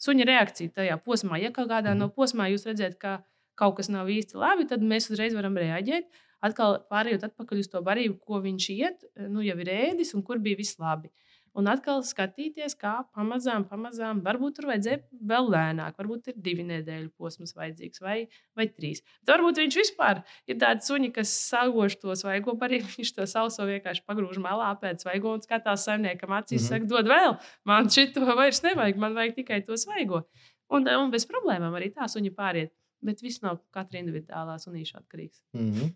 suņa 0.00 0.26
reakciju 0.28 0.72
tajā 0.76 0.96
posmā. 1.04 1.40
Ja 1.40 1.52
kādā 1.52 1.94
no 1.96 2.08
posmā 2.08 2.50
jūs 2.52 2.66
redzat, 2.68 2.98
ka 3.00 3.20
kaut 3.60 3.76
kas 3.76 3.90
nav 3.92 4.08
īsti 4.08 4.38
labi, 4.40 4.66
tad 4.68 4.82
mēs 4.82 5.10
uzreiz 5.12 5.36
varam 5.36 5.56
reaģēt 5.60 6.08
atkal 6.44 6.78
pārējot 6.90 7.26
atpakaļ 7.28 7.62
uz 7.62 7.68
to 7.72 7.82
barību, 7.84 8.16
ko 8.24 8.40
viņš 8.44 8.68
iet, 8.74 9.04
nu, 9.28 9.42
jau 9.44 9.56
ir 9.60 9.72
ēdis 9.74 10.14
un 10.16 10.24
kur 10.24 10.40
bija 10.40 10.58
viss 10.60 10.78
labi. 10.80 11.12
Un 11.60 11.68
atkal 11.68 12.00
skatīties, 12.06 12.74
kā 12.80 12.92
pamazām, 13.16 13.66
pamazām, 13.68 14.22
varbūt 14.24 14.56
tur 14.56 14.70
vajadzēja 14.70 15.00
vēl 15.32 15.50
lēnāk, 15.52 15.96
varbūt 16.00 16.30
ir 16.32 16.38
divi 16.40 16.64
nedēļu 16.68 17.10
posms 17.20 17.52
vajadzīgs, 17.58 18.00
vai, 18.04 18.16
vai 18.56 18.66
trīs. 18.70 19.02
Bet 19.20 19.34
varbūt 19.34 19.60
viņš 19.60 19.78
vispār 19.82 20.22
ir 20.48 20.60
tāds 20.62 20.88
suņi, 20.88 21.12
kas 21.18 21.34
saugoš 21.50 21.98
to 22.00 22.16
svaigo 22.16 22.56
barību, 22.60 22.88
viņš 22.96 23.12
to 23.18 23.28
sauso 23.28 23.68
vienkārši 23.68 24.06
pagrūž 24.08 24.40
malā 24.40 24.72
pēc 24.80 25.04
svaigo 25.04 25.36
un 25.36 25.44
skatās 25.44 25.84
saimniekam 25.88 26.32
acīs, 26.38 26.62
mm 26.62 26.64
-hmm. 26.64 26.70
saka, 26.72 26.90
dod 26.94 27.12
vēl, 27.12 27.36
man 27.68 27.92
šito 27.92 28.24
vairs 28.24 28.62
nevajag, 28.64 28.96
man 28.96 29.18
vajag 29.18 29.36
tikai 29.42 29.60
to 29.66 29.76
svaigo. 29.76 30.24
Un, 30.70 30.86
un 30.86 31.10
bez 31.10 31.26
problēmām 31.26 31.74
arī 31.76 31.90
tā 31.92 32.06
suņi 32.08 32.30
pāriet. 32.34 32.72
Bet 33.00 33.22
viss 33.24 33.40
nav 33.40 33.62
katra 33.72 34.00
individuālā 34.02 34.58
sunīša 34.60 34.98
atkarīgs. 35.00 35.40
Mm 35.56 35.70
-hmm. 35.72 35.92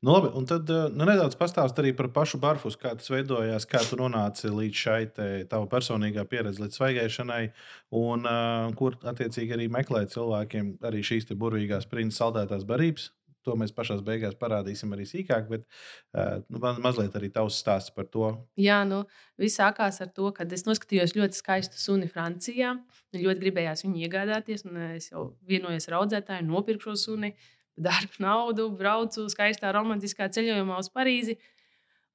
nu, 0.00 0.12
labi, 0.12 0.30
un 0.38 0.46
tad 0.48 0.70
eh, 0.70 0.86
nu, 0.94 1.04
nedaudz 1.04 1.36
pastāst 1.36 1.80
arī 1.82 1.92
par 1.96 2.08
pašu 2.12 2.38
barfus, 2.40 2.76
kā 2.76 2.94
tas 2.96 3.10
veidojās, 3.10 3.66
kā 3.68 3.82
tu 3.90 3.96
nonāci 4.00 4.48
līdz 4.48 4.80
šai 4.84 5.02
tava 5.48 5.66
personīgā 5.66 6.24
pieredze, 6.24 6.62
līdz 6.62 6.80
svaigēšanai, 6.80 7.52
un 7.90 8.24
uh, 8.24 8.74
kur 8.74 8.96
attiecīgi 9.02 9.52
arī 9.52 9.68
meklēt 9.68 10.14
cilvēkiem 10.16 10.78
arī 10.82 11.04
šīs 11.04 11.28
burvīgās 11.34 11.86
princis 11.86 12.20
saldētās 12.22 12.64
barības. 12.64 13.10
To 13.48 13.56
mēs 13.56 13.72
pašā 13.72 13.96
beigās 14.04 14.36
parādīsim 14.36 14.92
arī 14.92 15.06
sīkāk, 15.08 15.46
bet 15.48 15.64
uh, 15.64 16.42
nu, 16.52 16.60
mazliet 16.84 17.14
arī 17.16 17.30
tavs 17.32 17.56
stāsts 17.62 17.94
par 17.96 18.08
to. 18.12 18.34
Jā, 18.60 18.82
nu, 18.88 19.02
viss 19.40 19.56
sākās 19.56 20.02
ar 20.04 20.10
to, 20.12 20.28
ka 20.36 20.44
es 20.52 20.66
noskatījos 20.68 21.16
ļoti 21.16 21.40
skaistu 21.40 21.80
suni 21.80 22.10
Francijā. 22.12 22.74
Ļoti 23.16 23.40
gribējās 23.46 23.86
viņu 23.86 24.02
iegādāties, 24.04 24.66
un 24.68 24.82
es 24.90 25.08
jau 25.12 25.30
vienojos 25.48 25.88
ar 25.88 26.02
audzētāju, 26.02 26.44
nopirku 26.50 26.90
šo 26.90 26.98
suni, 27.06 27.32
darbu 27.80 28.20
naudu, 28.20 28.68
braucu 28.76 29.24
skaistā 29.32 29.72
romantiskā 29.72 30.28
ceļojumā 30.34 30.82
uz 30.82 30.92
Parīzi. 30.92 31.38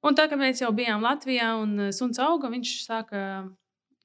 Un 0.04 0.14
tā 0.14 0.28
kā 0.30 0.38
mēs 0.38 0.62
jau 0.62 0.70
bijām 0.76 1.02
Latvijā 1.02 1.50
un 1.58 1.88
suns 1.96 2.20
auga, 2.22 2.52
viņš 2.52 2.76
sāka 2.84 3.24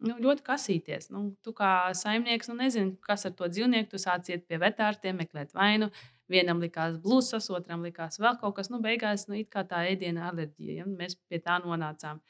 nu, 0.05 0.15
ļoti 0.23 0.43
kasīties. 0.45 1.09
Nu, 1.13 1.25
tu 1.45 1.53
kā 1.55 1.91
saimnieks, 1.97 2.49
nu, 2.51 2.57
nezini, 2.59 2.95
kas 3.05 3.27
ar 3.27 3.35
to 3.37 3.49
dzīvnieku, 3.51 3.91
tu 3.91 4.01
sāc 4.01 4.29
iet 4.31 4.45
pie 4.49 4.59
vetārstiem, 4.61 5.19
meklēt 5.19 5.53
vainu. 5.57 5.89
Vienam 6.29 6.61
likās 6.61 6.99
blūzas, 7.01 7.49
otram 7.55 7.83
likās 7.85 8.19
vēl 8.21 8.37
kaut 8.41 8.57
kas. 8.59 8.69
Nu, 8.69 8.81
beigās 8.83 9.27
nu, 9.29 9.39
tā 9.49 9.83
ēdiena 9.89 10.29
alerģija. 10.29 10.83
Ja? 10.83 10.87
Mēs 10.87 11.17
pie 11.29 11.41
tā 11.43 11.57
nonācām. 11.63 12.21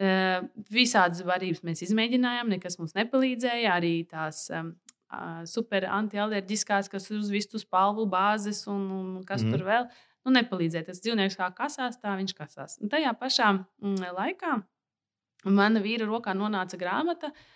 Uh, 0.00 0.46
visādas 0.72 1.20
varības 1.28 1.60
mēs 1.66 1.82
izmēģinājām, 1.84 2.54
nekas 2.54 2.78
mums 2.80 2.96
nepalīdzēja. 2.96 3.74
Arī 3.76 3.92
tās 4.08 4.46
um, 4.56 4.72
uh, 5.12 5.42
super 5.44 5.84
antialerģiskās, 5.92 6.88
kas 6.88 7.10
uz 7.12 7.28
vistu 7.32 7.60
spalvu 7.60 8.08
bāzes 8.08 8.64
un, 8.72 8.86
un 8.96 9.10
kas 9.28 9.44
mm. 9.44 9.52
tur 9.52 9.66
vēl. 9.68 9.90
Nu, 10.24 10.32
nepalīdzēja. 10.36 10.88
Tas 10.88 11.04
dzīvnieks 11.04 11.36
kā 11.36 11.52
kasās, 11.56 12.00
tā 12.00 12.16
viņš 12.16 12.36
kasās. 12.36 12.80
Un 12.80 12.92
tajā 12.92 13.12
pašā 13.20 13.52
mm, 13.60 14.08
laikā 14.16 14.56
mana 15.44 15.80
vīra 15.80 16.08
rokā 16.08 16.34
nonāca 16.36 16.78
grāmata. 16.80 17.30
Uh, 17.30 17.48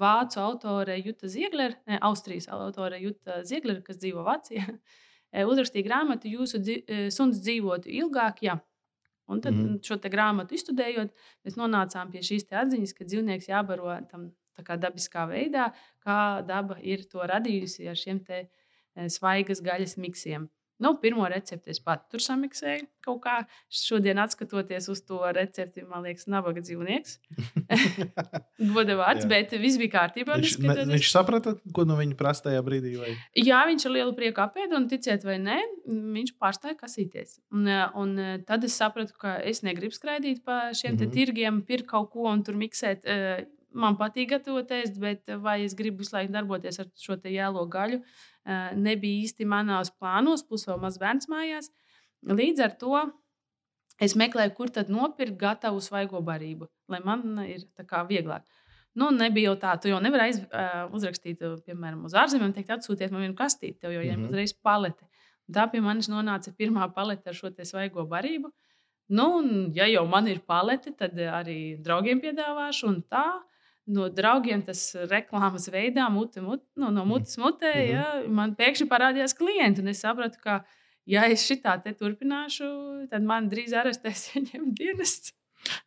vācu 0.00 0.40
autore 0.40 0.98
Juta 0.98 1.28
Zieglere, 1.28 1.78
ne, 1.86 1.98
Austrijas 2.02 2.48
autore 2.48 2.98
Juta 3.00 3.42
Zieglere, 3.44 3.82
kas 3.82 3.98
dzīvo 4.02 4.24
Vācijā, 4.26 4.64
uzrakstīja 5.50 5.86
grāmatu 5.86 6.30
Jūsu 6.30 6.60
suns 7.14 7.42
dzīvotu 7.42 7.90
ilgāk. 7.90 8.42
Jā. 8.42 8.58
Un 9.30 9.40
tad 9.40 9.56
mm. 9.56 9.78
šo 9.84 9.96
grāmatu 10.12 10.56
izstudējot, 10.56 11.14
mēs 11.46 11.54
nonācām 11.56 12.10
pie 12.12 12.20
šīs 12.24 12.50
atziņas, 12.52 12.92
ka 12.92 13.06
dzīvnieks 13.08 13.48
jābaro 13.48 13.94
tam 14.10 14.32
dabiskā 14.60 15.24
veidā, 15.30 15.70
kā 16.04 16.42
daba 16.46 16.76
ir 16.82 17.06
to 17.08 17.24
radījusi 17.24 17.88
ar 17.88 17.96
šiem 17.96 18.20
svaigas 19.08 19.62
gaļas 19.64 19.96
miksiem. 19.96 20.50
Nu, 20.82 20.96
pirmo 20.98 21.26
recepti 21.30 21.70
es 21.70 21.78
pati 21.78 22.08
tur 22.10 22.22
samiksēju. 22.22 22.88
Kaut 23.04 23.20
kā 23.22 23.34
šodien, 23.70 24.18
skatoties 24.32 24.88
uz 24.90 25.04
to 25.06 25.20
recepti, 25.36 25.84
man 25.86 26.02
liekas, 26.02 26.26
nabaga 26.30 26.64
dzīvnieks. 26.64 27.18
Goda 28.74 28.96
vārds, 28.98 29.28
bet 29.30 29.54
viss 29.60 29.78
bija 29.78 29.92
kārtībā. 29.94 30.40
Viņš, 30.40 30.56
ne, 30.64 30.76
viņš 30.90 31.12
saprata, 31.12 31.54
ko 31.76 31.86
no 31.86 31.98
viņa 32.00 32.18
prasa 32.18 32.48
tajā 32.48 32.64
brīdī. 32.66 32.96
Vai? 32.98 33.14
Jā, 33.38 33.62
viņš 33.70 33.86
ar 33.86 33.94
lielu 33.94 34.16
prieku 34.18 34.42
apēda, 34.42 34.74
un 34.80 34.90
ticiet 34.90 35.26
vai 35.28 35.38
nē, 35.42 35.60
viņš 36.18 36.34
pārstāja 36.42 36.78
kasīties. 36.80 37.38
Un, 37.54 37.70
un 38.00 38.14
tad 38.48 38.66
es 38.66 38.74
sapratu, 38.80 39.14
ka 39.20 39.38
es 39.46 39.62
negribu 39.66 39.94
skraidīt 39.94 40.42
pa 40.42 40.72
šiem 40.74 40.96
mm 40.96 41.02
-hmm. 41.04 41.14
tirgiem, 41.14 41.62
pirkt 41.62 41.92
kaut 41.94 42.10
ko 42.10 42.26
un 42.32 42.42
tur 42.42 42.58
miksēt. 42.58 43.06
Man 43.74 43.96
patīk 43.98 44.30
gatavot 44.30 44.70
ēst, 44.70 44.98
bet 45.02 45.30
vai 45.42 45.64
es 45.64 45.74
gribu 45.74 46.02
visu 46.02 46.14
laiku 46.14 46.32
darboties 46.32 46.78
ar 46.78 46.86
šo 46.94 47.18
jēlo 47.18 47.66
gaļu? 47.66 48.02
Nebija 48.76 49.24
īsti 49.24 49.46
manos 49.48 49.92
plānos, 49.94 50.44
plus 50.46 50.66
vēl 50.68 50.80
maz 50.82 50.98
bērns 51.00 51.30
mājās. 51.32 51.70
Līdz 52.24 52.64
ar 52.64 52.74
to 52.80 52.98
es 54.02 54.16
meklēju, 54.18 54.54
kur 54.56 54.72
tad 54.74 54.90
nopirkt 54.92 55.38
gatavu 55.40 55.80
svaigo 55.84 56.20
barību, 56.24 56.68
lai 56.90 57.00
man 57.04 57.40
ir 57.46 57.64
vieglāk. 58.10 58.44
Nu, 58.94 59.08
nebija 59.10 59.50
jau 59.50 59.56
tā, 59.58 59.72
tu 59.82 59.90
jau 59.90 59.98
nevari 60.02 60.28
aiz, 60.28 60.38
uh, 60.44 60.84
uzrakstīt, 60.94 61.40
piemēram, 61.66 62.04
uz 62.06 62.14
ārzemēm, 62.14 62.52
teikt, 62.54 62.70
atsūtiet 62.76 63.10
man 63.10 63.24
vienu 63.24 63.34
kastīti, 63.38 63.80
tev 63.82 63.90
jau 63.90 64.02
ir 64.04 64.12
mm 64.12 64.20
-hmm. 64.20 64.28
uzreiz 64.30 64.52
palete. 64.54 65.08
Tā 65.52 65.66
pie 65.70 65.80
manis 65.80 66.08
nonāca 66.08 66.52
pirmā 66.54 66.86
palete 66.94 67.28
ar 67.28 67.34
šo 67.34 67.50
svaigo 67.50 68.06
barību. 68.06 68.52
Nu, 69.08 69.26
un, 69.38 69.72
ja 69.74 69.86
jau 69.86 70.06
man 70.06 70.28
ir 70.28 70.40
palete, 70.40 70.92
tad 70.96 71.12
arī 71.18 71.76
draugiem 71.82 72.20
piedāvāšu. 72.20 72.88
Un 72.88 73.02
tā 73.02 73.42
no 73.86 74.08
draugiem 74.12 74.62
tas 74.64 74.80
reklāmas 75.10 75.68
veidā, 75.72 76.06
mute, 76.12 76.42
mute, 76.44 76.64
no, 76.80 76.90
no 76.94 77.04
mutes 77.08 77.36
mutē, 77.40 77.72
mm 77.74 77.84
-hmm. 77.84 77.92
ja, 77.92 78.32
man 78.40 78.56
pēkšņi 78.56 78.88
parādījās 78.88 79.36
klienti. 79.36 79.82
Un 79.82 79.88
es 79.92 80.00
sapratu, 80.00 80.38
ka, 80.42 80.64
ja 81.06 81.26
es 81.28 81.44
šitā 81.50 81.76
te 81.82 81.92
turpināšu, 81.92 83.08
tad 83.10 83.22
man 83.22 83.50
drīz 83.50 83.74
arestēs 83.76 84.28
ieņemt 84.36 84.76
dienestu. 84.78 85.36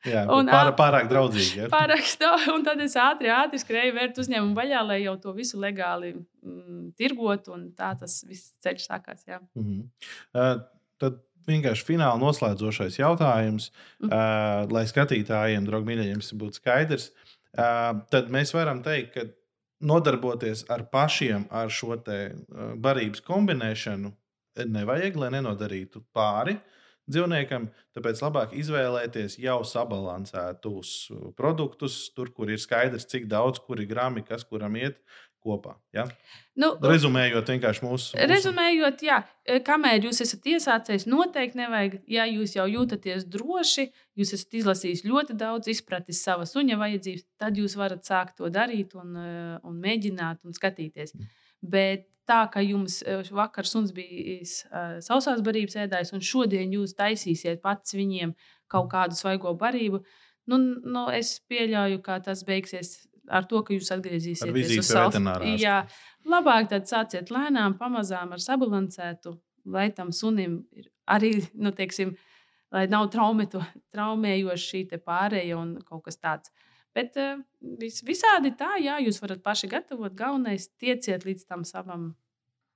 Jā, 0.05 0.23
un, 0.33 0.47
pār, 0.49 0.71
pārāk 0.73 1.09
draudzīgi. 1.09 1.59
Ja? 1.59 1.67
Pārāk 1.69 2.05
daudz, 2.19 2.47
un 2.49 2.63
tad 2.65 2.79
es 2.81 2.95
ātri, 2.97 3.29
ātri 3.29 3.59
skrēju 3.61 3.93
vērt 3.93 4.17
uzņēmumu 4.17 4.55
vaļā, 4.57 4.81
lai 4.87 5.03
jau 5.03 5.17
to 5.21 5.33
visu 5.33 5.59
legāli 5.61 6.15
mm, 6.15 6.93
tirgotu. 6.97 7.53
Tā 7.77 7.93
tas 7.99 8.23
viss 8.25 8.57
ceļš 8.65 8.87
sākās. 8.89 9.27
Jā. 9.27 9.39
Mm 9.53 9.63
-hmm. 9.63 9.83
uh, 10.33 10.65
tad 10.97 11.21
vienkārši 11.47 11.85
fināli 11.85 12.19
noslēdzošais 12.19 12.99
jautājums, 12.99 13.71
mm 13.71 14.09
-hmm. 14.09 14.65
uh, 14.65 14.71
lai 14.71 14.85
skatītājiem, 14.87 15.65
draugi, 15.65 15.87
mīļajiem, 15.91 16.25
būtu 16.41 16.53
skaidrs. 16.53 17.11
Uh, 17.11 17.26
tad 17.57 18.31
mēs 18.33 18.53
varam 18.55 18.83
teikt, 18.85 19.13
ka 19.15 19.25
nodarboties 19.87 20.65
ar 20.73 20.87
pašiem 20.93 21.47
ar 21.53 21.69
šo 21.73 21.97
barības 22.81 23.21
kombinēšanu 23.25 24.13
nevajag, 24.65 25.21
lai 25.21 25.31
nenodarītu 25.37 26.03
pāri. 26.13 26.57
dzīvniekam. 27.07 27.69
Tāpēc 27.95 28.19
labāk 28.19 28.53
izvēlēties 28.59 29.37
jau 29.39 29.61
sabalansētus 29.63 30.89
produktus, 31.37 32.09
tur, 32.11 32.33
kur 32.35 32.51
ir 32.51 32.59
skaidrs, 32.59 33.07
cik 33.07 33.29
daudz, 33.31 33.61
kuri 33.63 33.85
grami, 33.87 34.25
kas 34.27 34.43
kuram 34.43 34.75
iet 34.75 34.99
kopā. 35.43 35.75
Ja? 35.95 36.05
Nu, 36.59 36.71
Rezumējot, 36.83 37.49
vienkārši 37.53 37.83
mūsu. 37.85 38.11
mūsu... 38.15 38.27
Rezumējot, 38.31 39.03
jā, 39.05 39.21
e, 39.45 39.59
kamēr 39.65 40.07
jūs 40.07 40.21
esat 40.25 40.49
iesācējis, 40.53 41.07
noteikti 41.09 41.61
nevajag, 41.61 41.97
ja 42.11 42.27
jūs 42.29 42.57
jau 42.57 42.67
jūtaties 42.71 43.27
droši, 43.33 43.87
jūs 44.19 44.33
esat 44.37 44.59
izlasījis 44.61 45.05
ļoti 45.07 45.37
daudz, 45.39 45.71
izpratis 45.71 46.21
savas 46.25 46.53
suņa 46.55 46.79
vajadzības, 46.81 47.25
tad 47.41 47.57
jūs 47.61 47.77
varat 47.79 48.05
sākt 48.07 48.37
to 48.41 48.51
darīt 48.53 48.95
un, 48.97 49.15
e, 49.21 49.33
un 49.67 49.81
mēģināt 49.83 50.43
un 50.47 50.57
skatīties. 50.57 51.15
Mm. 51.15 51.33
Bet 51.73 52.07
tā, 52.27 52.43
ka 52.53 52.63
jums 52.65 53.01
e, 53.03 53.19
vakar 53.33 53.67
suns 53.69 53.93
bija 53.95 55.01
sausās 55.03 55.43
barības 55.45 55.77
ēdājs, 55.85 56.13
un 56.17 56.23
šodien 56.25 56.73
jūs 56.75 56.97
taisīsiet 56.97 57.61
pats 57.63 57.95
viņiem 57.97 58.35
kaut 58.71 58.89
kādu 58.91 59.15
svaigo 59.15 59.53
barību, 59.57 60.01
nu, 60.51 60.59
nu, 60.83 61.07
es 61.13 61.37
pieļauju, 61.47 62.01
ka 62.03 62.19
tas 62.23 62.43
beigsies 62.47 62.97
ar 63.27 63.47
to, 63.49 63.61
ka 63.65 63.75
jūs 63.75 63.91
atgriezīsieties 63.95 64.77
uz 64.81 64.91
savu 64.91 65.21
Jā, 65.61 65.81
labāk 66.27 66.69
tad 66.71 66.87
sāciet 66.89 67.31
lēnām, 67.33 67.77
pamazām 67.79 68.33
ar 68.35 68.43
sabalansētu, 68.43 69.35
lai 69.73 69.89
tam 69.95 70.13
sunim 70.15 70.61
ir 70.77 70.89
arī, 71.07 71.33
nu, 71.55 71.73
teiksim, 71.75 72.15
lai 72.73 72.85
nav 72.91 73.09
traumētu, 73.13 73.61
traumējoši 73.95 74.71
šī 74.71 75.01
pārējai 75.03 75.57
un 75.57 75.75
kaut 75.87 76.05
kas 76.07 76.19
tāds. 76.19 76.53
Bet 76.97 77.17
uh, 77.21 77.37
vis, 77.79 78.01
visādi 78.05 78.53
tā, 78.57 78.75
jā, 78.81 78.97
jūs 79.05 79.19
varat 79.21 79.43
paši 79.45 79.69
gatavot. 79.69 80.15
Galvenais 80.17 80.69
tieciet 80.81 81.27
līdz 81.27 81.45
tam 81.45 81.65
savam 81.67 82.15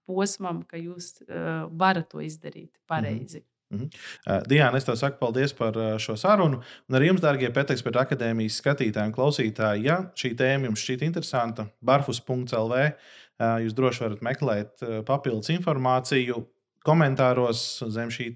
posmam, 0.05 0.61
ka 0.67 0.77
jūs 0.77 1.23
uh, 1.25 1.65
varat 1.71 2.11
to 2.11 2.21
izdarīt 2.21 2.75
pareizi. 2.85 3.39
Mm 3.39 3.43
-hmm. 3.43 3.49
-hmm. 3.71 3.89
Uh, 4.27 4.41
Diana, 4.47 4.77
es 4.77 4.86
tev 4.86 4.95
saku 4.95 5.17
paldies 5.19 5.53
par 5.53 5.77
uh, 5.77 5.97
šo 5.97 6.15
sarunu. 6.15 6.62
Un 6.89 6.95
arī 6.97 7.07
jums, 7.07 7.21
darbie 7.21 7.49
Pēteksperta 7.49 8.05
akadēmijas 8.05 8.60
skatītāji 8.62 9.12
un 9.12 9.15
klausītāji, 9.15 9.86
ja 9.86 9.97
šī 10.15 10.36
tēma 10.36 10.69
jums 10.69 10.84
šķiet 10.84 11.05
interesanta, 11.07 11.67
barfus.lv, 11.81 12.81
uh, 12.81 13.57
jūs 13.63 13.73
droši 13.73 14.03
varat 14.05 14.21
meklēt 14.21 14.84
papildus 15.05 15.49
informāciju. 15.49 16.45
Komentāros 16.86 17.84
zem 17.93 18.10
šī 18.10 18.31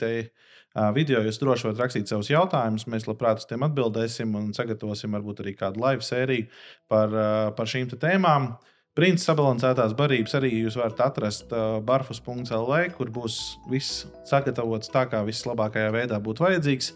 video 0.94 1.22
jūs 1.26 1.40
droši 1.42 1.66
varat 1.66 1.80
rakstīt 1.80 2.08
savus 2.08 2.30
jautājumus. 2.30 2.86
Mēs 2.86 3.08
labprāt 3.08 3.42
uz 3.42 3.48
tiem 3.50 3.64
atbildēsim 3.66 4.36
un 4.36 4.54
sagatavosim 4.54 5.12
varbūt 5.18 5.42
arī 5.42 5.56
kādu 5.58 5.82
live 5.82 6.06
sēriju 6.06 6.46
par, 6.88 7.10
par 7.58 7.66
šīm 7.66 7.90
tēmām. 7.98 8.52
Princis 8.96 9.28
sabalansētās 9.28 9.92
barības 10.00 10.38
arī 10.38 10.54
jūs 10.54 10.78
varat 10.80 11.02
atrast 11.04 11.50
uh, 11.52 11.82
barfus.lv, 11.84 12.78
kur 12.96 13.10
būs 13.12 13.40
viss 13.68 14.06
sagatavots 14.30 14.88
tā, 14.94 15.04
kā 15.12 15.20
vislabākajā 15.28 15.90
veidā 15.92 16.22
būtu 16.24 16.46
vajadzīgs. 16.46 16.94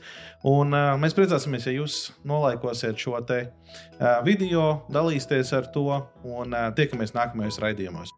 Un, 0.48 0.72
uh, 0.72 0.94
mēs 1.02 1.18
priecāsimies, 1.18 1.68
ja 1.68 1.76
jūs 1.76 2.00
nolaikosiet 2.24 3.04
šo 3.04 3.20
te, 3.28 3.42
uh, 3.50 4.22
video, 4.24 4.86
dalīsieties 4.96 5.52
ar 5.60 5.68
to 5.76 5.90
un 6.24 6.56
uh, 6.56 6.70
tiekamies 6.80 7.12
nākamajos 7.20 7.60
raidījumos. 7.66 8.16